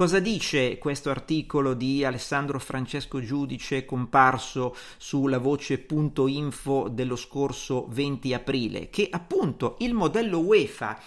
Cosa 0.01 0.19
dice 0.19 0.79
questo 0.79 1.11
articolo 1.11 1.75
di 1.75 2.07
Alessandro 2.07 2.59
Francesco 2.59 3.21
Giudice 3.21 3.85
comparso 3.85 4.75
sulla 4.97 5.37
voce.info 5.37 6.89
dello 6.89 7.17
scorso 7.17 7.87
20 7.91 8.33
aprile? 8.33 8.89
Che 8.89 9.07
appunto 9.11 9.77
il 9.81 9.93
modello 9.93 10.39
UEFA 10.39 10.99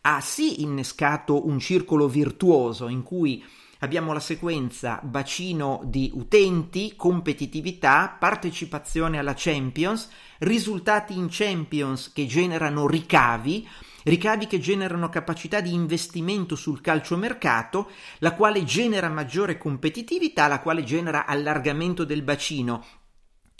ha 0.00 0.20
sì 0.20 0.62
innescato 0.62 1.46
un 1.46 1.60
circolo 1.60 2.08
virtuoso 2.08 2.88
in 2.88 3.04
cui 3.04 3.40
abbiamo 3.78 4.12
la 4.12 4.18
sequenza 4.18 4.98
bacino 5.00 5.82
di 5.84 6.10
utenti, 6.12 6.94
competitività, 6.96 8.16
partecipazione 8.18 9.20
alla 9.20 9.34
Champions, 9.36 10.08
risultati 10.38 11.16
in 11.16 11.28
Champions 11.30 12.12
che 12.12 12.26
generano 12.26 12.88
ricavi, 12.88 13.68
ricavi 14.04 14.46
che 14.46 14.58
generano 14.58 15.08
capacità 15.08 15.60
di 15.60 15.72
investimento 15.72 16.56
sul 16.56 16.80
calciomercato, 16.80 17.90
la 18.18 18.34
quale 18.34 18.64
genera 18.64 19.08
maggiore 19.08 19.58
competitività, 19.58 20.46
la 20.46 20.60
quale 20.60 20.84
genera 20.84 21.26
allargamento 21.26 22.04
del 22.04 22.22
bacino 22.22 22.84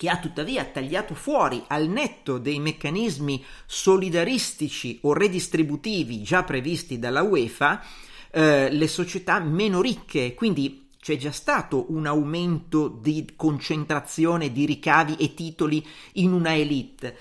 che 0.01 0.09
ha 0.09 0.19
tuttavia 0.19 0.65
tagliato 0.65 1.15
fuori 1.15 1.63
al 1.67 1.87
netto 1.87 2.39
dei 2.39 2.59
meccanismi 2.59 3.45
solidaristici 3.67 4.99
o 5.03 5.13
redistributivi 5.13 6.23
già 6.23 6.43
previsti 6.43 6.99
dalla 6.99 7.21
UEFA 7.21 7.85
eh, 8.31 8.71
le 8.73 8.89
società 8.89 9.39
meno 9.41 9.83
ricche, 9.83 10.33
quindi 10.33 10.89
c'è 10.99 11.19
già 11.19 11.33
stato 11.33 11.93
un 11.93 12.07
aumento 12.07 12.89
di 12.89 13.33
concentrazione 13.37 14.53
di 14.53 14.65
ricavi 14.65 15.17
e 15.17 15.35
titoli 15.35 15.87
in 16.15 16.33
una 16.33 16.55
elite 16.57 17.19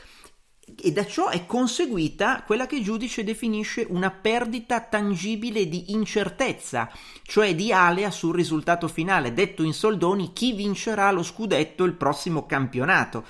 e 0.76 0.92
da 0.92 1.06
ciò 1.06 1.30
è 1.30 1.46
conseguita 1.46 2.44
quella 2.46 2.66
che 2.66 2.78
il 2.78 2.84
giudice 2.84 3.24
definisce 3.24 3.86
una 3.90 4.12
perdita 4.12 4.82
tangibile 4.82 5.68
di 5.68 5.92
incertezza, 5.92 6.92
cioè 7.24 7.56
di 7.56 7.72
alea 7.72 8.12
sul 8.12 8.36
risultato 8.36 8.88
finale, 8.88 9.34
detto 9.34 9.64
in 9.64 9.74
soldoni 9.74 10.34
chi 10.34 10.54
vincerà 10.54 11.12
lo 11.12 11.24
scudetto 11.24 11.84
il 11.84 11.94
prossimo 11.94 12.46
campionato. 12.46 13.26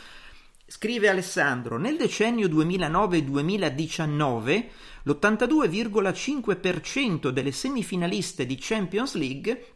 Scrive 0.65 1.09
Alessandro, 1.09 1.77
nel 1.77 1.97
decennio 1.97 2.47
2009-2019 2.47 4.65
l'82,5% 5.03 7.29
delle 7.29 7.51
semifinaliste 7.51 8.45
di 8.45 8.57
Champions 8.59 9.15
League 9.15 9.73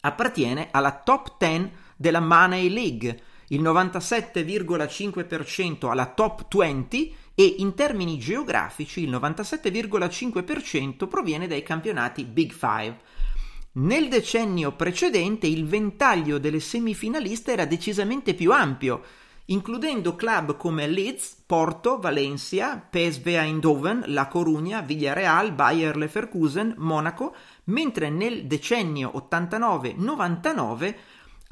appartiene 0.00 0.68
alla 0.70 1.02
top 1.04 1.36
10 1.38 1.70
della 1.96 2.20
Money 2.20 2.68
League, 2.68 3.22
il 3.52 3.62
97,5% 3.62 5.88
alla 5.88 6.06
top 6.06 6.46
20 6.48 7.14
e 7.34 7.54
in 7.58 7.74
termini 7.74 8.18
geografici 8.18 9.02
il 9.02 9.10
97,5% 9.10 11.08
proviene 11.08 11.46
dai 11.46 11.62
campionati 11.62 12.24
Big 12.24 12.52
Five. 12.52 12.98
Nel 13.74 14.08
decennio 14.08 14.72
precedente 14.72 15.46
il 15.46 15.66
ventaglio 15.66 16.38
delle 16.38 16.60
semifinaliste 16.60 17.52
era 17.52 17.64
decisamente 17.64 18.34
più 18.34 18.52
ampio, 18.52 19.02
includendo 19.46 20.14
club 20.14 20.56
come 20.56 20.86
Leeds, 20.86 21.42
Porto, 21.46 21.98
Valencia, 21.98 22.76
PSV 22.76 23.26
Eindhoven, 23.28 24.04
La 24.06 24.28
Coruña, 24.28 24.82
Villarreal, 24.82 25.52
Bayer 25.52 25.96
Leverkusen, 25.96 26.74
Monaco, 26.78 27.34
mentre 27.64 28.10
nel 28.10 28.46
decennio 28.46 29.10
89-99 29.30 30.94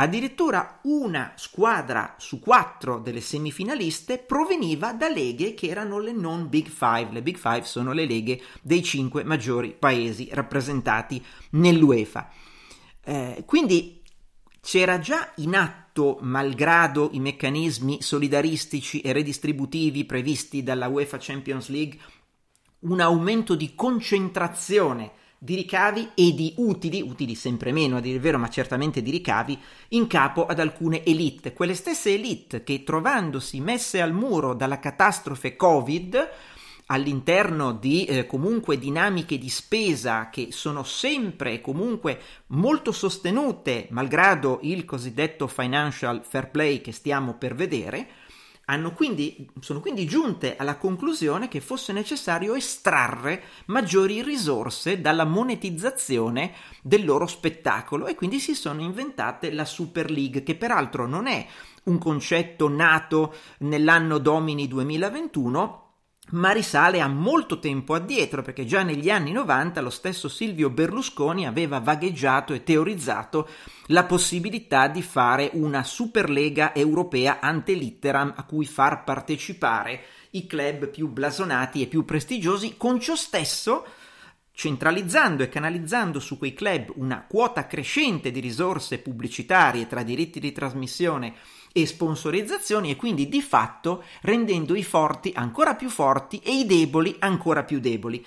Addirittura 0.01 0.81
una 0.85 1.35
squadra 1.37 2.15
su 2.17 2.41
quattro 2.41 3.01
delle 3.01 3.21
semifinaliste 3.21 4.17
proveniva 4.17 4.95
da 4.95 5.11
leghe 5.11 5.53
che 5.53 5.67
erano 5.67 5.99
le 5.99 6.13
non 6.13 6.49
Big 6.49 6.69
Five. 6.69 7.09
Le 7.13 7.21
Big 7.21 7.37
Five 7.37 7.65
sono 7.65 7.93
le 7.93 8.07
leghe 8.07 8.41
dei 8.63 8.83
cinque 8.83 9.25
maggiori 9.25 9.77
paesi 9.79 10.31
rappresentati 10.33 11.23
nell'UEFA. 11.51 12.31
Eh, 13.05 13.43
quindi 13.45 14.03
c'era 14.63 14.99
già 15.01 15.33
in 15.37 15.55
atto, 15.55 16.17
malgrado 16.23 17.11
i 17.13 17.21
meccanismi 17.21 18.01
solidaristici 18.01 19.03
e 19.03 19.13
redistributivi 19.13 20.07
previsti 20.07 20.63
dalla 20.63 20.89
UEFA 20.89 21.19
Champions 21.21 21.69
League, 21.69 21.99
un 22.81 23.01
aumento 23.01 23.55
di 23.55 23.75
concentrazione 23.75 25.13
di 25.43 25.55
ricavi 25.55 26.11
e 26.15 26.35
di 26.35 26.53
utili, 26.59 27.01
utili 27.01 27.35
sempre 27.35 27.73
meno 27.73 27.97
a 27.97 28.01
dire 28.01 28.17
il 28.17 28.21
vero, 28.21 28.37
ma 28.37 28.51
certamente 28.51 29.01
di 29.01 29.11
ricavi, 29.11 29.59
in 29.89 30.07
capo 30.07 30.45
ad 30.45 30.61
alcune 30.61 31.03
elite, 31.03 31.55
quelle 31.55 31.75
stesse 31.75 32.13
elite 32.13 32.63
che 32.63 32.85
trovandosi 32.85 33.59
messe 33.59 34.03
al 34.03 34.13
muro 34.13 34.53
dalla 34.53 34.79
catastrofe 34.79 35.57
Covid, 35.57 36.29
all'interno 36.89 37.73
di 37.73 38.05
eh, 38.05 38.27
comunque 38.27 38.79
dinamiche 38.79 39.39
di 39.39 39.49
spesa 39.49 40.29
che 40.29 40.49
sono 40.51 40.83
sempre 40.83 41.63
comunque 41.63 42.21
molto 42.49 42.93
sostenute, 42.93 43.87
malgrado 43.93 44.59
il 44.63 44.85
cosiddetto 44.85 45.47
financial 45.47 46.23
fair 46.23 46.51
play 46.51 46.83
che 46.83 46.93
stiamo 46.93 47.35
per 47.39 47.55
vedere, 47.55 48.09
quindi, 48.95 49.49
sono 49.61 49.81
quindi 49.81 50.07
giunte 50.07 50.57
alla 50.57 50.77
conclusione 50.77 51.49
che 51.49 51.61
fosse 51.61 51.93
necessario 51.93 52.55
estrarre 52.55 53.43
maggiori 53.67 54.23
risorse 54.23 55.01
dalla 55.01 55.25
monetizzazione 55.25 56.53
del 56.83 57.05
loro 57.05 57.27
spettacolo 57.27 58.07
e 58.07 58.15
quindi 58.15 58.39
si 58.39 58.55
sono 58.55 58.81
inventate 58.81 59.53
la 59.53 59.65
Super 59.65 60.11
League, 60.11 60.43
che 60.43 60.55
peraltro 60.55 61.07
non 61.07 61.27
è 61.27 61.47
un 61.85 61.99
concetto 61.99 62.69
nato 62.69 63.35
nell'anno 63.59 64.19
domini 64.19 64.69
2021, 64.69 65.90
ma 66.33 66.51
risale 66.51 67.01
a 67.01 67.09
molto 67.09 67.59
tempo 67.59 67.95
addietro, 67.95 68.43
perché 68.43 68.65
già 68.65 68.83
negli 68.83 69.11
anni 69.11 69.33
90 69.33 69.81
lo 69.81 69.91
stesso 69.91 70.29
Silvio 70.29 70.71
Berlusconi 70.71 71.47
aveva 71.47 71.81
vagheggiato 71.81 72.53
e 72.53 72.63
teorizzato 72.63 73.49
la 73.87 74.05
possibilità 74.05 74.89
di 74.89 75.03
fare 75.03 75.51
una 75.55 75.83
Superlega 75.83 76.75
europea 76.75 77.41
ante 77.41 77.73
litteram 77.73 78.35
a 78.37 78.45
cui 78.45 78.67
far 78.67 79.05
partecipare 79.05 80.03
i 80.31 80.47
club 80.47 80.89
più 80.89 81.09
blasonati 81.09 81.83
e 81.83 81.87
più 81.87 82.05
prestigiosi, 82.05 82.77
con 82.77 83.01
ciò 83.01 83.17
stesso 83.17 83.85
centralizzando 84.53 85.43
e 85.43 85.49
canalizzando 85.49 86.21
su 86.21 86.37
quei 86.37 86.53
club 86.53 86.93
una 86.97 87.25
quota 87.27 87.67
crescente 87.67 88.31
di 88.31 88.41
risorse 88.41 88.99
pubblicitarie 88.99 89.87
tra 89.87 90.03
diritti 90.03 90.39
di 90.39 90.53
trasmissione 90.53 91.35
e 91.73 91.87
sponsorizzazioni 91.87 92.91
e 92.91 92.97
quindi 92.97 93.29
di 93.29 93.43
fatto 93.43 94.05
rendendo 94.23 94.75
i 94.75 94.83
forti 94.83 95.33
ancora 95.35 95.75
più 95.75 95.89
forti 95.89 96.39
e 96.39 96.53
i 96.53 96.67
deboli 96.67 97.17
ancora 97.19 97.65
più 97.65 97.81
deboli. 97.81 98.25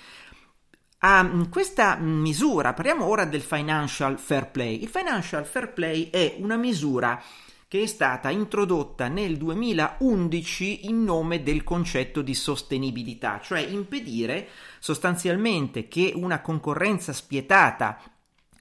A 1.06 1.46
questa 1.50 1.96
misura, 1.96 2.72
parliamo 2.72 3.04
ora 3.04 3.26
del 3.26 3.42
financial 3.42 4.18
fair 4.18 4.50
play. 4.50 4.82
Il 4.82 4.88
financial 4.88 5.44
fair 5.44 5.72
play 5.72 6.08
è 6.08 6.36
una 6.38 6.56
misura 6.56 7.22
che 7.68 7.82
è 7.82 7.86
stata 7.86 8.30
introdotta 8.30 9.08
nel 9.08 9.36
2011 9.36 10.86
in 10.86 11.02
nome 11.02 11.42
del 11.42 11.64
concetto 11.64 12.22
di 12.22 12.32
sostenibilità, 12.32 13.40
cioè 13.42 13.58
impedire 13.60 14.48
sostanzialmente 14.78 15.88
che 15.88 16.12
una 16.14 16.40
concorrenza 16.40 17.12
spietata 17.12 18.00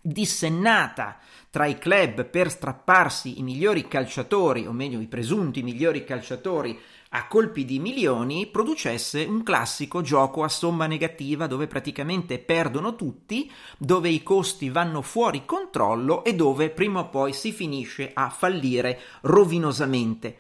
dissennata 0.06 1.18
tra 1.50 1.66
i 1.66 1.78
club 1.78 2.26
per 2.26 2.52
strapparsi 2.52 3.40
i 3.40 3.44
migliori 3.44 3.88
calciatori, 3.88 4.68
o 4.68 4.74
meglio 4.74 5.00
i 5.00 5.08
presunti 5.08 5.64
migliori 5.64 6.04
calciatori, 6.04 6.78
a 7.16 7.28
colpi 7.28 7.64
di 7.64 7.80
milioni, 7.80 8.48
producesse 8.48 9.24
un 9.24 9.44
classico 9.44 10.02
gioco 10.02 10.44
a 10.44 10.50
somma 10.50 10.88
negativa 10.88 11.48
dove 11.48 11.68
praticamente 11.68 12.40
perdono 12.40 12.96
tutti, 12.96 13.50
dove 13.78 14.10
i 14.10 14.24
costi 14.24 14.70
vanno 14.70 15.02
fuori 15.04 15.46
controllo 15.46 16.24
e 16.24 16.34
dove 16.34 16.72
prima 16.72 17.02
o 17.02 17.10
poi 17.10 17.32
si 17.32 17.52
finisce 17.52 18.12
a 18.14 18.30
fallire 18.30 19.00
rovinosamente. 19.22 20.38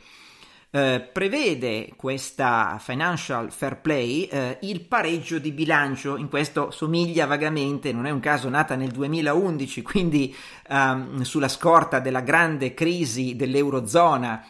Eh, 0.76 1.08
prevede 1.14 1.94
questa 1.96 2.80
financial 2.80 3.52
fair 3.52 3.80
play 3.80 4.24
eh, 4.24 4.58
il 4.62 4.82
pareggio 4.82 5.38
di 5.38 5.52
bilancio, 5.52 6.18
in 6.18 6.30
questo 6.30 6.72
somiglia 6.72 7.28
vagamente, 7.28 7.94
non 7.94 8.08
è 8.08 8.10
un 8.10 8.20
caso 8.20 8.50
nata 8.50 8.74
nel 8.74 8.90
2011, 8.90 9.82
quindi 9.84 10.36
ehm, 10.68 11.22
sulla 11.22 11.48
scorta 11.48 12.00
della 12.00 12.22
grande 12.22 12.74
crisi 12.74 13.36
dell'Eurozona 13.36 14.44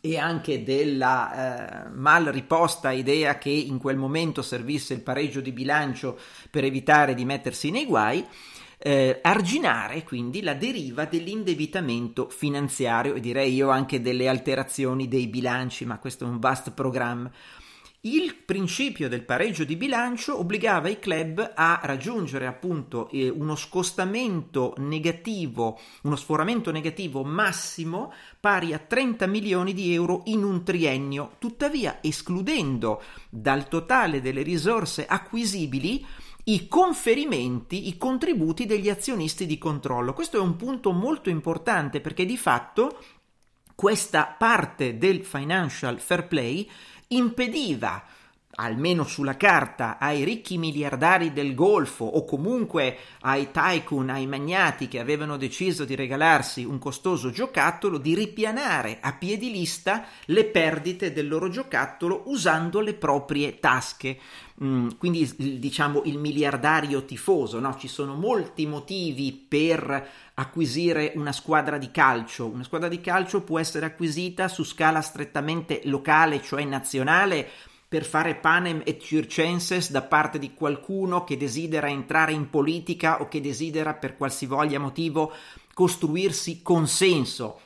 e 0.00 0.16
anche 0.16 0.64
della 0.64 1.84
eh, 1.84 1.88
mal 1.90 2.24
riposta 2.24 2.90
idea 2.90 3.36
che 3.36 3.50
in 3.50 3.76
quel 3.76 3.98
momento 3.98 4.40
servisse 4.40 4.94
il 4.94 5.02
pareggio 5.02 5.42
di 5.42 5.52
bilancio 5.52 6.18
per 6.50 6.64
evitare 6.64 7.12
di 7.12 7.26
mettersi 7.26 7.70
nei 7.70 7.84
guai, 7.84 8.26
eh, 8.82 9.18
arginare 9.22 10.04
quindi 10.04 10.40
la 10.40 10.54
deriva 10.54 11.04
dell'indebitamento 11.04 12.30
finanziario 12.30 13.14
e 13.14 13.20
direi 13.20 13.52
io 13.52 13.68
anche 13.68 14.00
delle 14.00 14.26
alterazioni 14.26 15.06
dei 15.06 15.26
bilanci, 15.26 15.84
ma 15.84 15.98
questo 15.98 16.24
è 16.24 16.28
un 16.28 16.38
vast 16.38 16.72
programma. 16.72 17.30
Il 18.02 18.34
principio 18.46 19.10
del 19.10 19.24
pareggio 19.24 19.64
di 19.64 19.76
bilancio 19.76 20.38
obbligava 20.38 20.88
i 20.88 20.98
club 20.98 21.52
a 21.54 21.80
raggiungere 21.82 22.46
appunto 22.46 23.10
eh, 23.10 23.28
uno 23.28 23.54
scostamento 23.56 24.72
negativo, 24.78 25.78
uno 26.04 26.16
sforamento 26.16 26.72
negativo 26.72 27.22
massimo 27.24 28.10
pari 28.40 28.72
a 28.72 28.78
30 28.78 29.26
milioni 29.26 29.74
di 29.74 29.92
euro 29.92 30.22
in 30.26 30.44
un 30.44 30.64
triennio, 30.64 31.32
tuttavia 31.38 31.98
escludendo 32.00 33.02
dal 33.28 33.68
totale 33.68 34.22
delle 34.22 34.40
risorse 34.40 35.04
acquisibili 35.04 36.02
i 36.44 36.68
conferimenti, 36.68 37.88
i 37.88 37.96
contributi 37.96 38.66
degli 38.66 38.88
azionisti 38.88 39.46
di 39.46 39.58
controllo. 39.58 40.12
Questo 40.12 40.36
è 40.36 40.40
un 40.40 40.56
punto 40.56 40.92
molto 40.92 41.28
importante 41.30 42.00
perché 42.00 42.24
di 42.24 42.36
fatto 42.36 43.02
questa 43.74 44.26
parte 44.26 44.98
del 44.98 45.24
financial 45.24 46.00
fair 46.00 46.26
play 46.26 46.68
impediva 47.08 48.04
almeno 48.60 49.04
sulla 49.04 49.36
carta, 49.36 49.96
ai 49.98 50.22
ricchi 50.22 50.58
miliardari 50.58 51.32
del 51.32 51.54
Golfo 51.54 52.04
o 52.04 52.24
comunque 52.24 52.96
ai 53.20 53.50
tycoon, 53.50 54.10
ai 54.10 54.26
magnati 54.26 54.86
che 54.86 55.00
avevano 55.00 55.36
deciso 55.36 55.84
di 55.84 55.94
regalarsi 55.94 56.64
un 56.64 56.78
costoso 56.78 57.30
giocattolo, 57.30 57.96
di 57.96 58.14
ripianare 58.14 58.98
a 59.00 59.14
piedi 59.14 59.50
lista 59.50 60.04
le 60.26 60.44
perdite 60.44 61.12
del 61.12 61.26
loro 61.26 61.48
giocattolo 61.48 62.24
usando 62.26 62.80
le 62.80 62.94
proprie 62.94 63.58
tasche. 63.58 64.18
Mm, 64.62 64.90
quindi 64.98 65.58
diciamo 65.58 66.02
il 66.04 66.18
miliardario 66.18 67.06
tifoso, 67.06 67.58
no? 67.60 67.76
ci 67.78 67.88
sono 67.88 68.14
molti 68.14 68.66
motivi 68.66 69.32
per 69.32 70.08
acquisire 70.34 71.12
una 71.14 71.32
squadra 71.32 71.78
di 71.78 71.90
calcio. 71.90 72.46
Una 72.46 72.64
squadra 72.64 72.88
di 72.88 73.00
calcio 73.00 73.40
può 73.40 73.58
essere 73.58 73.86
acquisita 73.86 74.48
su 74.48 74.62
scala 74.62 75.00
strettamente 75.00 75.80
locale, 75.84 76.42
cioè 76.42 76.62
nazionale, 76.64 77.48
per 77.90 78.04
fare 78.04 78.36
panem 78.36 78.82
et 78.84 79.02
circenses 79.02 79.90
da 79.90 80.02
parte 80.02 80.38
di 80.38 80.54
qualcuno 80.54 81.24
che 81.24 81.36
desidera 81.36 81.88
entrare 81.88 82.30
in 82.30 82.48
politica 82.48 83.20
o 83.20 83.26
che 83.26 83.40
desidera 83.40 83.94
per 83.94 84.16
qualsivoglia 84.16 84.78
motivo 84.78 85.32
costruirsi 85.74 86.62
consenso, 86.62 87.60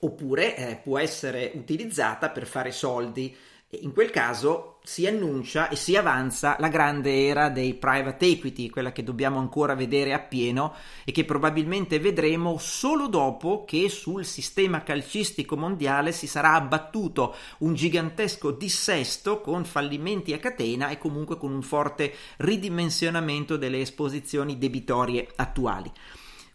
oppure 0.00 0.56
eh, 0.56 0.76
può 0.82 0.98
essere 0.98 1.52
utilizzata 1.54 2.30
per 2.30 2.44
fare 2.44 2.72
soldi 2.72 3.32
in 3.80 3.94
quel 3.94 4.10
caso 4.10 4.76
si 4.82 5.06
annuncia 5.06 5.70
e 5.70 5.76
si 5.76 5.96
avanza 5.96 6.56
la 6.58 6.68
grande 6.68 7.26
era 7.26 7.48
dei 7.48 7.72
private 7.72 8.26
equity, 8.26 8.68
quella 8.68 8.92
che 8.92 9.02
dobbiamo 9.02 9.38
ancora 9.38 9.74
vedere 9.74 10.12
appieno 10.12 10.74
e 11.04 11.12
che 11.12 11.24
probabilmente 11.24 11.98
vedremo 11.98 12.58
solo 12.58 13.06
dopo 13.06 13.64
che 13.64 13.88
sul 13.88 14.26
sistema 14.26 14.82
calcistico 14.82 15.56
mondiale 15.56 16.12
si 16.12 16.26
sarà 16.26 16.52
abbattuto 16.52 17.34
un 17.58 17.72
gigantesco 17.72 18.50
dissesto 18.50 19.40
con 19.40 19.64
fallimenti 19.64 20.34
a 20.34 20.38
catena 20.38 20.90
e 20.90 20.98
comunque 20.98 21.38
con 21.38 21.50
un 21.50 21.62
forte 21.62 22.12
ridimensionamento 22.38 23.56
delle 23.56 23.80
esposizioni 23.80 24.58
debitorie 24.58 25.26
attuali. 25.34 25.90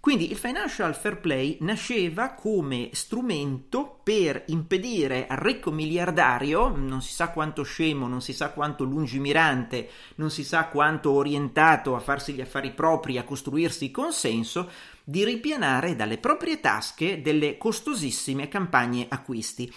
Quindi 0.07 0.31
il 0.31 0.37
financial 0.37 0.95
fair 0.95 1.19
play 1.19 1.57
nasceva 1.59 2.29
come 2.29 2.91
strumento 2.93 3.99
per 4.01 4.43
impedire 4.47 5.27
al 5.27 5.35
ricco 5.35 5.69
miliardario, 5.69 6.69
non 6.69 7.01
si 7.01 7.11
sa 7.11 7.31
quanto 7.31 7.63
scemo, 7.63 8.07
non 8.07 8.21
si 8.21 8.31
sa 8.31 8.51
quanto 8.51 8.85
lungimirante, 8.85 9.89
non 10.15 10.31
si 10.31 10.45
sa 10.45 10.67
quanto 10.67 11.11
orientato 11.11 11.93
a 11.93 11.99
farsi 11.99 12.31
gli 12.31 12.39
affari 12.39 12.71
propri, 12.71 13.17
a 13.17 13.25
costruirsi 13.25 13.91
consenso, 13.91 14.71
di 15.03 15.25
ripianare 15.25 15.97
dalle 15.97 16.19
proprie 16.19 16.61
tasche 16.61 17.21
delle 17.21 17.57
costosissime 17.57 18.47
campagne 18.47 19.07
acquisti. 19.09 19.69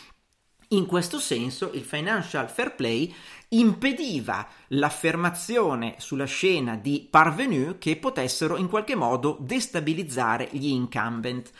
In 0.72 0.86
questo 0.86 1.18
senso 1.18 1.72
il 1.72 1.82
financial 1.82 2.48
fair 2.48 2.76
play 2.76 3.12
impediva 3.52 4.46
l'affermazione 4.68 5.94
sulla 5.98 6.26
scena 6.26 6.76
di 6.76 7.06
parvenu 7.08 7.78
che 7.78 7.96
potessero 7.96 8.56
in 8.56 8.68
qualche 8.68 8.94
modo 8.94 9.38
destabilizzare 9.40 10.48
gli 10.52 10.68
incumbent. 10.68 11.50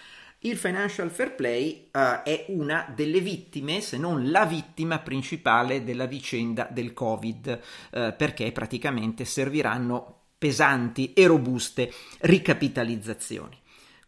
Il 0.41 0.57
financial 0.57 1.11
fair 1.11 1.35
play 1.35 1.89
uh, 1.93 2.23
è 2.23 2.47
una 2.49 2.91
delle 2.95 3.21
vittime, 3.21 3.81
se 3.81 3.99
non 3.99 4.31
la 4.31 4.47
vittima 4.47 5.01
principale 5.01 5.85
della 5.85 6.07
vicenda 6.07 6.67
del 6.71 6.95
Covid, 6.95 7.61
uh, 7.91 8.15
perché 8.17 8.51
praticamente 8.53 9.25
serviranno 9.25 10.21
pesanti 10.39 11.13
e 11.13 11.27
robuste 11.27 11.93
ricapitalizzazioni. 12.21 13.60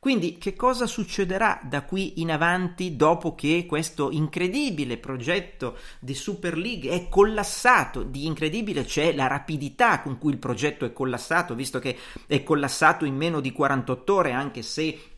Quindi 0.03 0.37
che 0.37 0.57
cosa 0.57 0.89
succederà 0.89 1.61
da 1.63 1.85
qui 1.85 2.21
in 2.21 2.33
avanti 2.33 2.97
dopo 2.97 3.37
che 3.37 3.67
questo 3.69 4.11
incredibile 4.11 4.99
progetto 4.99 5.79
di 6.01 6.13
Super 6.13 6.59
League 6.59 6.91
è 6.91 7.09
collassato? 7.09 8.03
Di 8.03 8.27
incredibile 8.27 8.83
c'è 8.83 9.15
la 9.15 9.29
rapidità 9.29 10.01
con 10.01 10.19
cui 10.19 10.33
il 10.33 10.39
progetto 10.39 10.85
è 10.85 10.93
collassato, 10.93 11.55
visto 11.55 11.79
che 11.79 11.97
è 12.27 12.43
collassato 12.43 13.05
in 13.05 13.15
meno 13.15 13.39
di 13.39 13.53
48 13.53 14.13
ore, 14.13 14.33
anche 14.33 14.63
se 14.63 15.12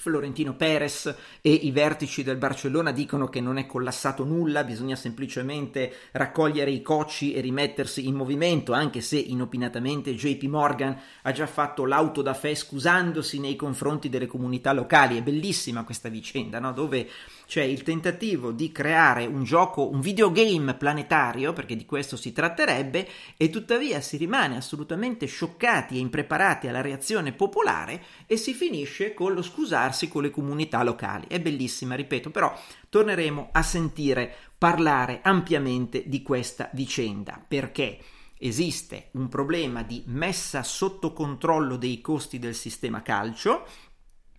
Florentino 0.00 0.54
Perez 0.54 1.14
e 1.42 1.52
i 1.52 1.70
vertici 1.72 2.22
del 2.22 2.38
Barcellona 2.38 2.90
dicono 2.90 3.28
che 3.28 3.42
non 3.42 3.58
è 3.58 3.66
collassato 3.66 4.24
nulla, 4.24 4.64
bisogna 4.64 4.96
semplicemente 4.96 5.92
raccogliere 6.12 6.70
i 6.70 6.80
cocci 6.80 7.34
e 7.34 7.42
rimettersi 7.42 8.06
in 8.06 8.14
movimento, 8.14 8.72
anche 8.72 9.02
se 9.02 9.18
inopinatamente 9.18 10.14
JP 10.14 10.44
Morgan 10.44 10.98
ha 11.20 11.32
già 11.32 11.46
fatto 11.46 11.84
l'auto 11.84 12.22
da 12.22 12.32
fè 12.32 12.54
scusandosi 12.54 13.40
nei 13.40 13.56
confronti 13.56 14.08
delle 14.08 14.26
comunità 14.26 14.72
locali. 14.72 15.18
È 15.18 15.22
bellissima 15.22 15.84
questa 15.84 16.08
vicenda, 16.08 16.58
no? 16.60 16.72
dove 16.72 17.06
c'è 17.50 17.64
il 17.64 17.82
tentativo 17.82 18.52
di 18.52 18.70
creare 18.70 19.26
un 19.26 19.42
gioco, 19.42 19.90
un 19.90 20.00
videogame 20.00 20.74
planetario, 20.74 21.52
perché 21.52 21.74
di 21.74 21.84
questo 21.84 22.16
si 22.16 22.32
tratterebbe, 22.32 23.08
e 23.36 23.50
tuttavia 23.50 24.00
si 24.00 24.16
rimane 24.16 24.56
assolutamente 24.56 25.26
scioccati 25.26 25.96
e 25.96 25.98
impreparati 25.98 26.68
alla 26.68 26.80
reazione 26.80 27.32
popolare 27.32 28.04
e 28.26 28.36
si 28.36 28.54
finisce 28.54 29.14
con 29.14 29.32
lo 29.32 29.42
scusarsi 29.42 30.06
con 30.06 30.22
le 30.22 30.30
comunità 30.30 30.84
locali. 30.84 31.26
È 31.26 31.40
bellissima, 31.40 31.96
ripeto, 31.96 32.30
però 32.30 32.56
torneremo 32.88 33.48
a 33.50 33.62
sentire 33.64 34.32
parlare 34.56 35.18
ampiamente 35.20 36.04
di 36.06 36.22
questa 36.22 36.70
vicenda, 36.72 37.44
perché 37.48 37.98
esiste 38.38 39.08
un 39.14 39.28
problema 39.28 39.82
di 39.82 40.04
messa 40.06 40.62
sotto 40.62 41.12
controllo 41.12 41.74
dei 41.74 42.00
costi 42.00 42.38
del 42.38 42.54
sistema 42.54 43.02
calcio, 43.02 43.66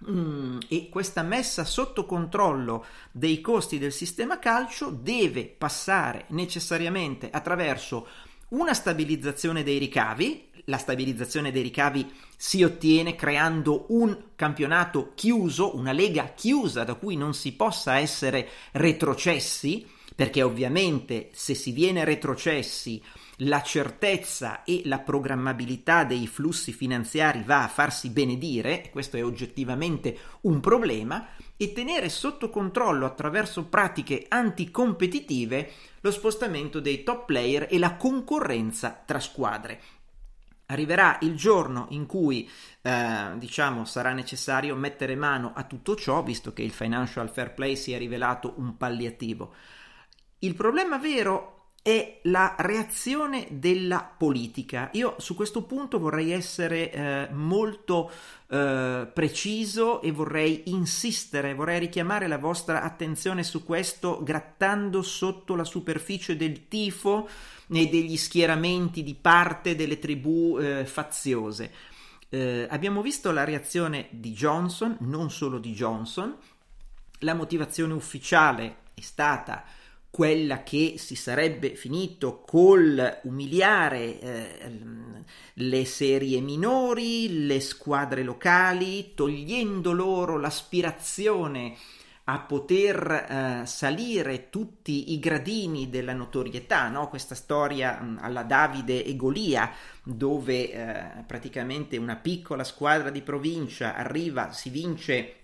Mm, 0.09 0.57
e 0.67 0.89
questa 0.89 1.21
messa 1.21 1.63
sotto 1.63 2.05
controllo 2.05 2.85
dei 3.11 3.39
costi 3.39 3.77
del 3.77 3.91
sistema 3.91 4.39
calcio 4.39 4.89
deve 4.89 5.45
passare 5.45 6.25
necessariamente 6.29 7.29
attraverso 7.29 8.07
una 8.49 8.73
stabilizzazione 8.73 9.61
dei 9.63 9.77
ricavi. 9.77 10.49
La 10.65 10.77
stabilizzazione 10.77 11.51
dei 11.51 11.61
ricavi 11.61 12.11
si 12.35 12.63
ottiene 12.63 13.15
creando 13.15 13.85
un 13.89 14.17
campionato 14.35 15.11
chiuso, 15.13 15.75
una 15.75 15.91
lega 15.91 16.33
chiusa 16.33 16.83
da 16.83 16.95
cui 16.95 17.15
non 17.15 17.35
si 17.35 17.53
possa 17.53 17.97
essere 17.97 18.49
retrocessi, 18.71 19.87
perché 20.15 20.41
ovviamente 20.41 21.29
se 21.33 21.53
si 21.53 21.71
viene 21.71 22.03
retrocessi 22.03 23.01
la 23.43 23.61
certezza 23.61 24.63
e 24.63 24.81
la 24.85 24.99
programmabilità 24.99 26.03
dei 26.03 26.27
flussi 26.27 26.71
finanziari 26.73 27.41
va 27.43 27.63
a 27.63 27.67
farsi 27.67 28.09
benedire, 28.09 28.83
e 28.83 28.89
questo 28.89 29.17
è 29.17 29.23
oggettivamente 29.23 30.17
un 30.41 30.59
problema, 30.59 31.27
e 31.57 31.73
tenere 31.73 32.09
sotto 32.09 32.49
controllo 32.49 33.05
attraverso 33.05 33.65
pratiche 33.65 34.25
anticompetitive 34.27 35.71
lo 36.01 36.11
spostamento 36.11 36.79
dei 36.79 37.03
top 37.03 37.25
player 37.25 37.67
e 37.69 37.79
la 37.79 37.95
concorrenza 37.95 39.01
tra 39.05 39.19
squadre. 39.19 39.81
Arriverà 40.67 41.17
il 41.21 41.35
giorno 41.35 41.87
in 41.89 42.05
cui 42.05 42.49
eh, 42.81 43.31
diciamo 43.35 43.85
sarà 43.85 44.13
necessario 44.13 44.75
mettere 44.75 45.15
mano 45.15 45.51
a 45.53 45.63
tutto 45.63 45.95
ciò, 45.95 46.23
visto 46.23 46.53
che 46.53 46.61
il 46.61 46.71
financial 46.71 47.29
fair 47.29 47.53
play 47.53 47.75
si 47.75 47.91
è 47.91 47.97
rivelato 47.97 48.53
un 48.57 48.77
palliativo. 48.77 49.53
Il 50.39 50.55
problema 50.55 50.97
vero 50.97 51.60
è 51.83 52.19
la 52.23 52.55
reazione 52.59 53.47
della 53.49 54.03
politica. 54.15 54.89
Io 54.93 55.15
su 55.17 55.35
questo 55.35 55.63
punto 55.63 55.97
vorrei 55.97 56.31
essere 56.31 56.91
eh, 56.91 57.29
molto 57.31 58.11
eh, 58.47 59.09
preciso 59.11 60.01
e 60.01 60.11
vorrei 60.11 60.63
insistere, 60.65 61.55
vorrei 61.55 61.79
richiamare 61.79 62.27
la 62.27 62.37
vostra 62.37 62.83
attenzione 62.83 63.43
su 63.43 63.63
questo 63.63 64.21
grattando 64.21 65.01
sotto 65.01 65.55
la 65.55 65.63
superficie 65.63 66.37
del 66.37 66.67
tifo 66.67 67.27
e 67.71 67.87
degli 67.87 68.17
schieramenti 68.17 69.01
di 69.01 69.15
parte 69.15 69.75
delle 69.75 69.97
tribù 69.97 70.59
eh, 70.59 70.85
faziose. 70.85 71.71
Eh, 72.29 72.67
abbiamo 72.69 73.01
visto 73.01 73.31
la 73.31 73.43
reazione 73.43 74.07
di 74.11 74.33
Johnson, 74.33 74.97
non 74.99 75.31
solo 75.31 75.57
di 75.57 75.73
Johnson, 75.73 76.35
la 77.19 77.33
motivazione 77.33 77.93
ufficiale 77.93 78.77
è 78.93 79.01
stata 79.01 79.63
quella 80.11 80.61
che 80.61 80.95
si 80.97 81.15
sarebbe 81.15 81.73
finito 81.75 82.41
col 82.41 83.19
umiliare 83.23 84.19
eh, 84.19 84.71
le 85.53 85.85
serie 85.85 86.41
minori, 86.41 87.45
le 87.45 87.61
squadre 87.61 88.21
locali, 88.21 89.13
togliendo 89.15 89.93
loro 89.93 90.37
l'aspirazione 90.37 91.77
a 92.25 92.39
poter 92.39 93.11
eh, 93.11 93.65
salire 93.65 94.49
tutti 94.49 95.13
i 95.13 95.19
gradini 95.19 95.89
della 95.89 96.13
notorietà, 96.13 96.89
no? 96.89 97.07
questa 97.07 97.33
storia 97.33 97.99
mh, 97.99 98.19
alla 98.21 98.43
Davide 98.43 99.03
e 99.03 99.15
Golia, 99.15 99.71
dove 100.03 100.71
eh, 100.71 101.23
praticamente 101.25 101.95
una 101.95 102.17
piccola 102.17 102.65
squadra 102.65 103.09
di 103.09 103.21
provincia 103.21 103.95
arriva, 103.95 104.51
si 104.51 104.69
vince 104.69 105.35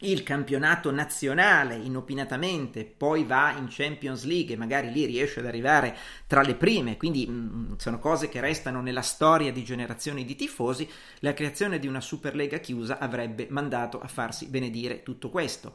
il 0.00 0.22
campionato 0.22 0.90
nazionale 0.90 1.76
inopinatamente, 1.76 2.84
poi 2.84 3.24
va 3.24 3.56
in 3.56 3.66
Champions 3.70 4.24
League 4.24 4.52
e 4.52 4.58
magari 4.58 4.92
lì 4.92 5.06
riesce 5.06 5.40
ad 5.40 5.46
arrivare 5.46 5.96
tra 6.26 6.42
le 6.42 6.54
prime, 6.54 6.98
quindi 6.98 7.26
mh, 7.26 7.32
mm, 7.32 7.72
sono 7.76 7.98
cose 7.98 8.28
che 8.28 8.40
restano 8.40 8.82
nella 8.82 9.00
storia 9.00 9.50
di 9.52 9.64
generazioni 9.64 10.26
di 10.26 10.36
tifosi, 10.36 10.86
la 11.20 11.32
creazione 11.32 11.78
di 11.78 11.86
una 11.86 12.02
Superlega 12.02 12.58
chiusa 12.58 12.98
avrebbe 12.98 13.46
mandato 13.48 13.98
a 13.98 14.06
farsi 14.06 14.48
benedire 14.48 15.02
tutto 15.02 15.30
questo. 15.30 15.74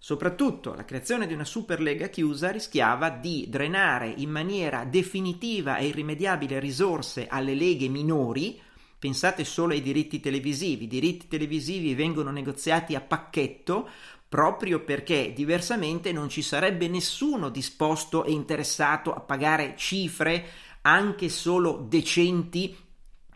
Soprattutto 0.00 0.74
la 0.74 0.84
creazione 0.84 1.26
di 1.26 1.34
una 1.34 1.44
Superlega 1.44 2.06
chiusa 2.06 2.50
rischiava 2.52 3.10
di 3.10 3.46
drenare 3.48 4.08
in 4.08 4.30
maniera 4.30 4.84
definitiva 4.84 5.76
e 5.76 5.88
irrimediabile 5.88 6.60
risorse 6.60 7.26
alle 7.26 7.54
leghe 7.54 7.88
minori, 7.88 8.60
Pensate 8.98 9.44
solo 9.44 9.72
ai 9.72 9.80
diritti 9.80 10.18
televisivi. 10.18 10.84
I 10.84 10.88
diritti 10.88 11.28
televisivi 11.28 11.94
vengono 11.94 12.30
negoziati 12.30 12.94
a 12.94 13.00
pacchetto 13.00 13.88
proprio 14.28 14.80
perché 14.80 15.32
diversamente 15.32 16.12
non 16.12 16.28
ci 16.28 16.42
sarebbe 16.42 16.88
nessuno 16.88 17.48
disposto 17.48 18.24
e 18.24 18.32
interessato 18.32 19.14
a 19.14 19.20
pagare 19.20 19.74
cifre 19.76 20.44
anche 20.82 21.28
solo 21.28 21.86
decenti 21.88 22.76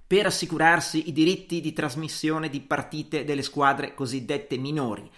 per 0.07 0.27
assicurarsi 0.27 1.09
i 1.09 1.13
diritti 1.13 1.61
di 1.61 1.73
trasmissione 1.73 2.51
di 2.51 2.61
partite 2.61 3.25
delle 3.25 3.43
squadre 3.43 3.95
cosiddette 3.95 4.59
minori. 4.59 5.11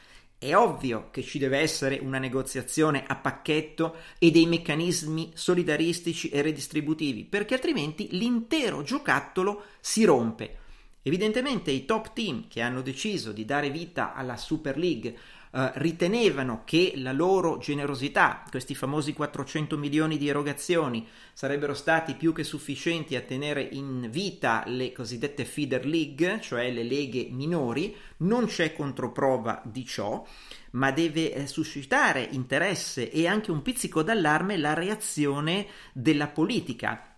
È 0.44 0.54
ovvio 0.54 1.08
che 1.10 1.22
ci 1.22 1.38
deve 1.38 1.56
essere 1.56 1.98
una 2.02 2.18
negoziazione 2.18 3.04
a 3.06 3.16
pacchetto 3.16 3.96
e 4.18 4.30
dei 4.30 4.44
meccanismi 4.44 5.30
solidaristici 5.32 6.28
e 6.28 6.42
redistributivi, 6.42 7.24
perché 7.24 7.54
altrimenti 7.54 8.08
l'intero 8.10 8.82
giocattolo 8.82 9.62
si 9.80 10.04
rompe. 10.04 10.58
Evidentemente 11.00 11.70
i 11.70 11.86
top 11.86 12.12
team 12.12 12.46
che 12.46 12.60
hanno 12.60 12.82
deciso 12.82 13.32
di 13.32 13.46
dare 13.46 13.70
vita 13.70 14.12
alla 14.12 14.36
Super 14.36 14.76
League 14.76 15.16
eh, 15.56 15.70
ritenevano 15.76 16.62
che 16.64 16.94
la 16.96 17.12
loro 17.12 17.58
generosità, 17.58 18.42
questi 18.50 18.74
famosi 18.74 19.12
400 19.12 19.78
milioni 19.78 20.18
di 20.18 20.26
erogazioni, 20.26 21.06
sarebbero 21.32 21.74
stati 21.74 22.14
più 22.14 22.32
che 22.32 22.42
sufficienti 22.42 23.14
a 23.14 23.20
tenere 23.20 23.62
in 23.62 24.08
vita 24.10 24.64
le 24.66 24.90
cosiddette 24.90 25.44
feeder 25.44 25.86
league, 25.86 26.40
cioè 26.40 26.72
le 26.72 26.82
leghe 26.82 27.28
minori, 27.30 27.96
non 28.18 28.46
c'è 28.46 28.72
controprova 28.72 29.62
di 29.64 29.84
ciò, 29.86 30.26
ma 30.72 30.90
deve 30.90 31.32
eh, 31.32 31.46
suscitare 31.46 32.28
interesse 32.32 33.08
e 33.08 33.28
anche 33.28 33.52
un 33.52 33.62
pizzico 33.62 34.02
d'allarme 34.02 34.56
la 34.56 34.74
reazione 34.74 35.68
della 35.92 36.26
politica. 36.26 37.14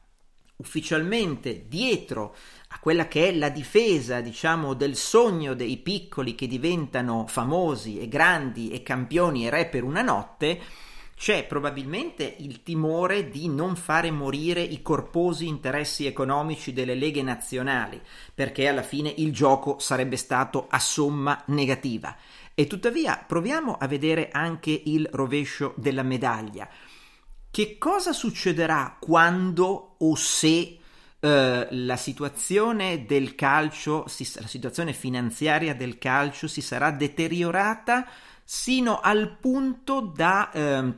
Ufficialmente 0.57 1.66
dietro 1.68 2.35
a 2.77 2.79
quella 2.79 3.09
che 3.09 3.29
è 3.29 3.33
la 3.33 3.49
difesa, 3.49 4.21
diciamo, 4.21 4.75
del 4.75 4.97
sogno 4.97 5.55
dei 5.55 5.79
piccoli 5.79 6.35
che 6.35 6.47
diventano 6.47 7.27
famosi 7.27 7.99
e 7.99 8.07
grandi 8.07 8.71
e 8.71 8.83
campioni 8.83 9.47
e 9.47 9.51
re 9.51 9.67
per 9.67 9.83
una 9.83 10.03
notte, 10.03 10.61
c'è 11.17 11.47
probabilmente 11.47 12.37
il 12.41 12.62
timore 12.62 13.31
di 13.31 13.49
non 13.49 13.77
fare 13.77 14.11
morire 14.11 14.61
i 14.61 14.83
corposi 14.83 15.47
interessi 15.47 16.05
economici 16.05 16.75
delle 16.75 16.95
leghe 16.95 17.23
nazionali, 17.23 17.99
perché 18.35 18.69
alla 18.69 18.83
fine 18.83 19.12
il 19.17 19.33
gioco 19.33 19.79
sarebbe 19.79 20.19
stato 20.19 20.67
a 20.69 20.79
somma 20.79 21.43
negativa. 21.47 22.15
E 22.55 22.67
tuttavia 22.67 23.25
proviamo 23.27 23.75
a 23.79 23.87
vedere 23.87 24.29
anche 24.31 24.83
il 24.85 25.09
rovescio 25.11 25.73
della 25.79 26.03
medaglia. 26.03 26.69
Che 27.51 27.79
cosa 27.79 28.12
succederà 28.12 28.99
quando 29.01 29.95
o 29.97 30.15
se 30.15 30.81
eh, 31.20 31.68
la 31.70 31.96
situazione 31.96 33.05
del 33.07 33.35
calcio, 33.35 34.07
si, 34.09 34.29
la 34.40 34.46
situazione 34.46 34.92
finanziaria 34.92 35.74
del 35.74 35.98
calcio 35.98 36.46
si 36.46 36.61
sarà 36.61 36.90
deteriorata 36.90 38.07
sino 38.44 39.00
al 39.00 39.37
punto 39.40 40.00
da 40.00 40.50
eh, 40.52 40.92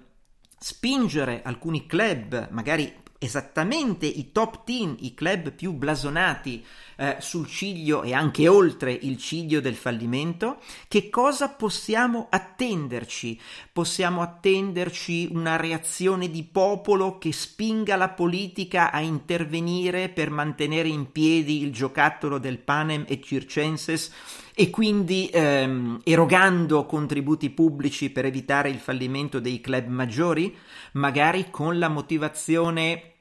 spingere 0.58 1.42
alcuni 1.42 1.86
club, 1.86 2.48
magari 2.50 2.92
esattamente 3.18 4.06
i 4.06 4.30
top 4.30 4.64
team, 4.64 4.96
i 5.00 5.12
club 5.12 5.50
più 5.50 5.72
blasonati 5.72 6.64
eh, 6.96 7.16
sul 7.18 7.48
ciglio 7.48 8.02
e 8.02 8.12
anche 8.12 8.46
oltre 8.46 8.92
il 8.92 9.18
ciglio 9.18 9.60
del 9.60 9.74
fallimento, 9.74 10.60
che 10.86 11.10
cosa 11.10 11.48
possiamo 11.50 12.28
attenderci? 12.30 13.40
Possiamo 13.72 14.22
attenderci 14.22 15.28
una 15.32 15.56
reazione 15.56 16.30
di 16.30 16.44
popolo 16.44 17.18
che 17.18 17.32
spinga 17.32 17.96
la 17.96 18.10
politica 18.10 18.92
a 18.92 19.00
intervenire 19.00 20.08
per 20.08 20.30
mantenere 20.30 20.88
in 20.88 21.10
piedi 21.10 21.62
il 21.62 21.72
giocattolo 21.72 22.38
del 22.38 22.58
Panem 22.58 23.04
e 23.08 23.20
Circenses 23.20 24.12
e 24.60 24.70
quindi 24.70 25.30
ehm, 25.32 26.00
erogando 26.02 26.84
contributi 26.84 27.48
pubblici 27.50 28.10
per 28.10 28.24
evitare 28.24 28.68
il 28.68 28.78
fallimento 28.78 29.38
dei 29.38 29.60
club 29.60 29.86
maggiori, 29.86 30.52
magari 30.94 31.48
con 31.48 31.78
la 31.78 31.86
motivazione 31.86 33.12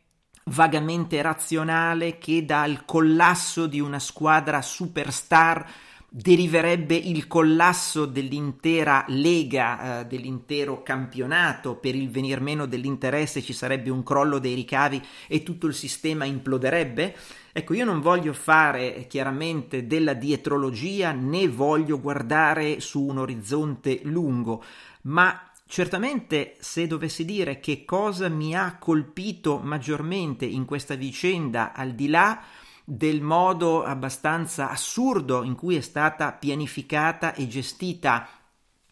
vagamente 0.46 1.22
razionale 1.22 2.18
che 2.18 2.44
dal 2.44 2.86
collasso 2.86 3.68
di 3.68 3.80
una 3.80 4.00
squadra 4.00 4.64
superstar 4.64 5.70
deriverebbe 6.10 6.96
il 6.96 7.28
collasso 7.28 8.06
dell'intera 8.06 9.04
lega, 9.10 10.00
eh, 10.00 10.06
dell'intero 10.06 10.82
campionato, 10.82 11.76
per 11.76 11.96
il 11.96 12.10
venir 12.10 12.40
meno 12.40 12.66
dell'interesse 12.66 13.42
ci 13.42 13.54
sarebbe 13.54 13.90
un 13.90 14.04
crollo 14.04 14.40
dei 14.40 14.56
ricavi 14.56 15.02
e 15.28 15.44
tutto 15.44 15.68
il 15.68 15.74
sistema 15.74 16.26
imploderebbe? 16.26 17.16
Ecco, 17.52 17.74
io 17.74 17.86
non 17.86 18.02
voglio 18.02 18.34
fare 18.34 19.06
chiaramente 19.08 19.88
della 19.88 20.14
dietrologia 20.14 21.12
né 21.12 21.48
voglio 21.48 22.00
guardare 22.00 22.80
su 22.80 23.04
un 23.04 23.18
orizzonte 23.18 24.00
lungo, 24.04 24.64
ma 25.04 25.42
Certamente, 25.70 26.56
se 26.60 26.88
dovessi 26.88 27.26
dire 27.26 27.60
che 27.60 27.84
cosa 27.84 28.30
mi 28.30 28.56
ha 28.56 28.78
colpito 28.80 29.58
maggiormente 29.58 30.46
in 30.46 30.64
questa 30.64 30.96
vicenda, 30.96 31.74
al 31.74 31.92
di 31.92 32.08
là 32.08 32.42
del 32.90 33.22
modo 33.22 33.84
abbastanza 33.84 34.70
assurdo 34.70 35.44
in 35.44 35.56
cui 35.56 35.76
è 35.76 35.82
stata 35.82 36.32
pianificata 36.32 37.34
e 37.34 37.46
gestita 37.46 38.26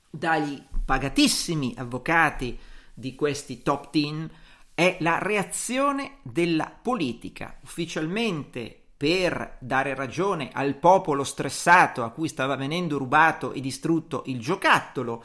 dagli 0.09 0.61
pagatissimi 0.83 1.75
avvocati 1.77 2.59
di 2.93 3.15
questi 3.15 3.61
top 3.61 3.91
team, 3.91 4.29
è 4.73 4.97
la 4.99 5.19
reazione 5.19 6.17
della 6.23 6.69
politica. 6.81 7.57
Ufficialmente 7.63 8.77
per 8.97 9.55
dare 9.61 9.95
ragione 9.95 10.49
al 10.51 10.75
popolo 10.75 11.23
stressato 11.23 12.03
a 12.03 12.09
cui 12.09 12.27
stava 12.27 12.57
venendo 12.57 12.97
rubato 12.97 13.53
e 13.53 13.61
distrutto 13.61 14.23
il 14.25 14.41
giocattolo, 14.41 15.23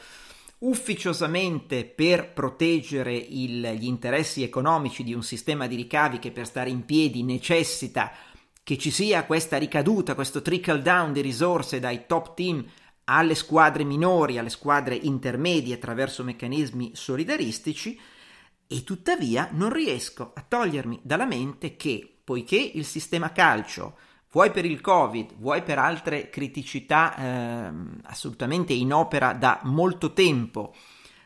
ufficiosamente 0.59 1.83
per 1.83 2.31
proteggere 2.31 3.13
il, 3.15 3.73
gli 3.73 3.85
interessi 3.85 4.43
economici 4.43 5.03
di 5.03 5.13
un 5.13 5.23
sistema 5.23 5.67
di 5.67 5.75
ricavi 5.75 6.19
che 6.19 6.31
per 6.31 6.45
stare 6.45 6.69
in 6.69 6.85
piedi 6.85 7.21
necessita 7.23 8.13
che 8.63 8.77
ci 8.77 8.91
sia 8.91 9.25
questa 9.25 9.57
ricaduta, 9.57 10.15
questo 10.15 10.41
trickle 10.41 10.81
down 10.81 11.13
di 11.13 11.21
risorse 11.21 11.79
dai 11.79 12.05
top 12.05 12.35
team 12.35 12.65
alle 13.05 13.35
squadre 13.35 13.83
minori, 13.83 14.37
alle 14.37 14.49
squadre 14.49 14.95
intermedie 14.95 15.75
attraverso 15.75 16.23
meccanismi 16.23 16.91
solidaristici 16.93 17.99
e 18.67 18.83
tuttavia 18.83 19.49
non 19.51 19.73
riesco 19.73 20.31
a 20.33 20.45
togliermi 20.47 20.99
dalla 21.03 21.25
mente 21.25 21.75
che 21.75 22.21
poiché 22.23 22.55
il 22.55 22.85
sistema 22.85 23.31
calcio 23.31 23.97
vuoi 24.31 24.51
per 24.51 24.65
il 24.65 24.79
Covid, 24.79 25.35
vuoi 25.37 25.61
per 25.61 25.77
altre 25.77 26.29
criticità 26.29 27.15
eh, 27.15 27.71
assolutamente 28.03 28.71
in 28.71 28.93
opera 28.93 29.33
da 29.33 29.59
molto 29.63 30.13
tempo, 30.13 30.73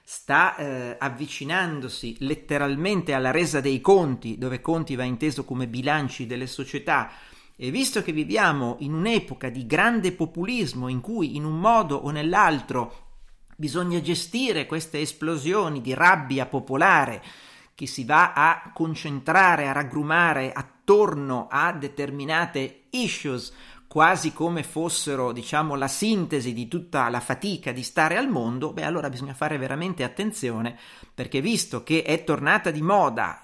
sta 0.07 0.55
eh, 0.55 0.95
avvicinandosi 0.99 2.17
letteralmente 2.19 3.13
alla 3.13 3.31
resa 3.31 3.59
dei 3.59 3.81
conti, 3.81 4.37
dove 4.37 4.61
conti 4.61 4.95
va 4.95 5.03
inteso 5.03 5.43
come 5.43 5.67
bilanci 5.67 6.27
delle 6.27 6.45
società, 6.45 7.11
e 7.55 7.71
visto 7.71 8.03
che 8.03 8.11
viviamo 8.11 8.75
in 8.79 8.93
un'epoca 8.93 9.49
di 9.49 9.65
grande 9.65 10.11
populismo 10.11 10.89
in 10.89 11.01
cui 11.01 11.35
in 11.35 11.43
un 11.43 11.59
modo 11.59 11.95
o 11.95 12.11
nell'altro 12.11 13.03
bisogna 13.55 13.99
gestire 13.99 14.67
queste 14.67 14.99
esplosioni 14.99 15.81
di 15.81 15.95
rabbia 15.95 16.45
popolare 16.45 17.23
che 17.73 17.87
si 17.87 18.05
va 18.05 18.33
a 18.33 18.71
concentrare, 18.73 19.67
a 19.67 19.71
raggrumare 19.71 20.51
attorno 20.51 21.47
a 21.49 21.73
determinate 21.73 22.83
issues, 22.91 23.51
quasi 23.95 24.33
come 24.33 24.63
fossero, 24.63 25.31
diciamo, 25.31 25.75
la 25.75 25.87
sintesi 25.87 26.51
di 26.51 26.67
tutta 26.67 27.07
la 27.07 27.21
fatica 27.21 27.71
di 27.71 27.81
stare 27.81 28.17
al 28.17 28.27
mondo, 28.27 28.73
beh, 28.73 28.83
allora 28.83 29.09
bisogna 29.09 29.33
fare 29.33 29.57
veramente 29.57 30.03
attenzione, 30.03 30.77
perché 31.13 31.39
visto 31.39 31.81
che 31.81 32.03
è 32.03 32.25
tornata 32.25 32.71
di 32.71 32.81
moda, 32.81 33.41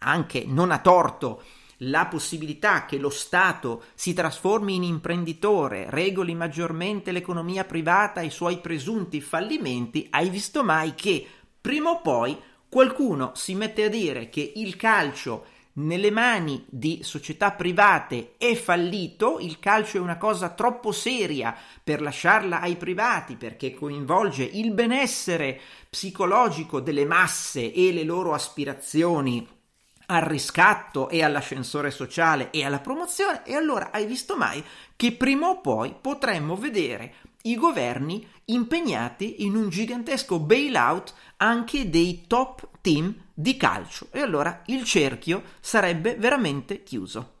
anche 0.00 0.44
non 0.46 0.72
a 0.72 0.78
torto, 0.80 1.42
la 1.78 2.04
possibilità 2.04 2.84
che 2.84 2.98
lo 2.98 3.08
Stato 3.08 3.84
si 3.94 4.12
trasformi 4.12 4.74
in 4.74 4.82
imprenditore, 4.82 5.86
regoli 5.88 6.34
maggiormente 6.34 7.10
l'economia 7.10 7.64
privata 7.64 8.20
e 8.20 8.26
i 8.26 8.30
suoi 8.30 8.58
presunti 8.58 9.22
fallimenti, 9.22 10.06
hai 10.10 10.28
visto 10.28 10.62
mai 10.62 10.94
che 10.94 11.26
prima 11.58 11.88
o 11.88 12.02
poi 12.02 12.38
qualcuno 12.68 13.30
si 13.36 13.54
mette 13.54 13.84
a 13.84 13.88
dire 13.88 14.28
che 14.28 14.52
il 14.54 14.76
calcio 14.76 15.46
nelle 15.74 16.10
mani 16.10 16.64
di 16.68 17.00
società 17.02 17.52
private 17.52 18.34
è 18.36 18.54
fallito, 18.54 19.38
il 19.38 19.58
calcio 19.58 19.96
è 19.96 20.00
una 20.00 20.18
cosa 20.18 20.50
troppo 20.50 20.92
seria 20.92 21.56
per 21.82 22.02
lasciarla 22.02 22.60
ai 22.60 22.76
privati 22.76 23.36
perché 23.36 23.72
coinvolge 23.72 24.42
il 24.44 24.72
benessere 24.72 25.58
psicologico 25.88 26.80
delle 26.80 27.06
masse 27.06 27.72
e 27.72 27.92
le 27.92 28.04
loro 28.04 28.34
aspirazioni 28.34 29.48
al 30.06 30.22
riscatto 30.22 31.08
e 31.08 31.22
all'ascensore 31.22 31.90
sociale 31.90 32.50
e 32.50 32.64
alla 32.64 32.80
promozione. 32.80 33.44
E 33.44 33.54
allora 33.54 33.90
hai 33.92 34.04
visto 34.04 34.36
mai 34.36 34.62
che 34.94 35.12
prima 35.12 35.48
o 35.48 35.60
poi 35.60 35.94
potremmo 35.98 36.54
vedere 36.54 37.14
i 37.42 37.56
governi 37.56 38.26
impegnati 38.46 39.44
in 39.44 39.56
un 39.56 39.68
gigantesco 39.68 40.38
bailout 40.38 41.14
anche 41.38 41.88
dei 41.90 42.24
top 42.26 42.68
team 42.80 43.14
di 43.32 43.56
calcio 43.56 44.08
e 44.10 44.20
allora 44.20 44.62
il 44.66 44.84
cerchio 44.84 45.42
sarebbe 45.60 46.14
veramente 46.14 46.82
chiuso. 46.82 47.40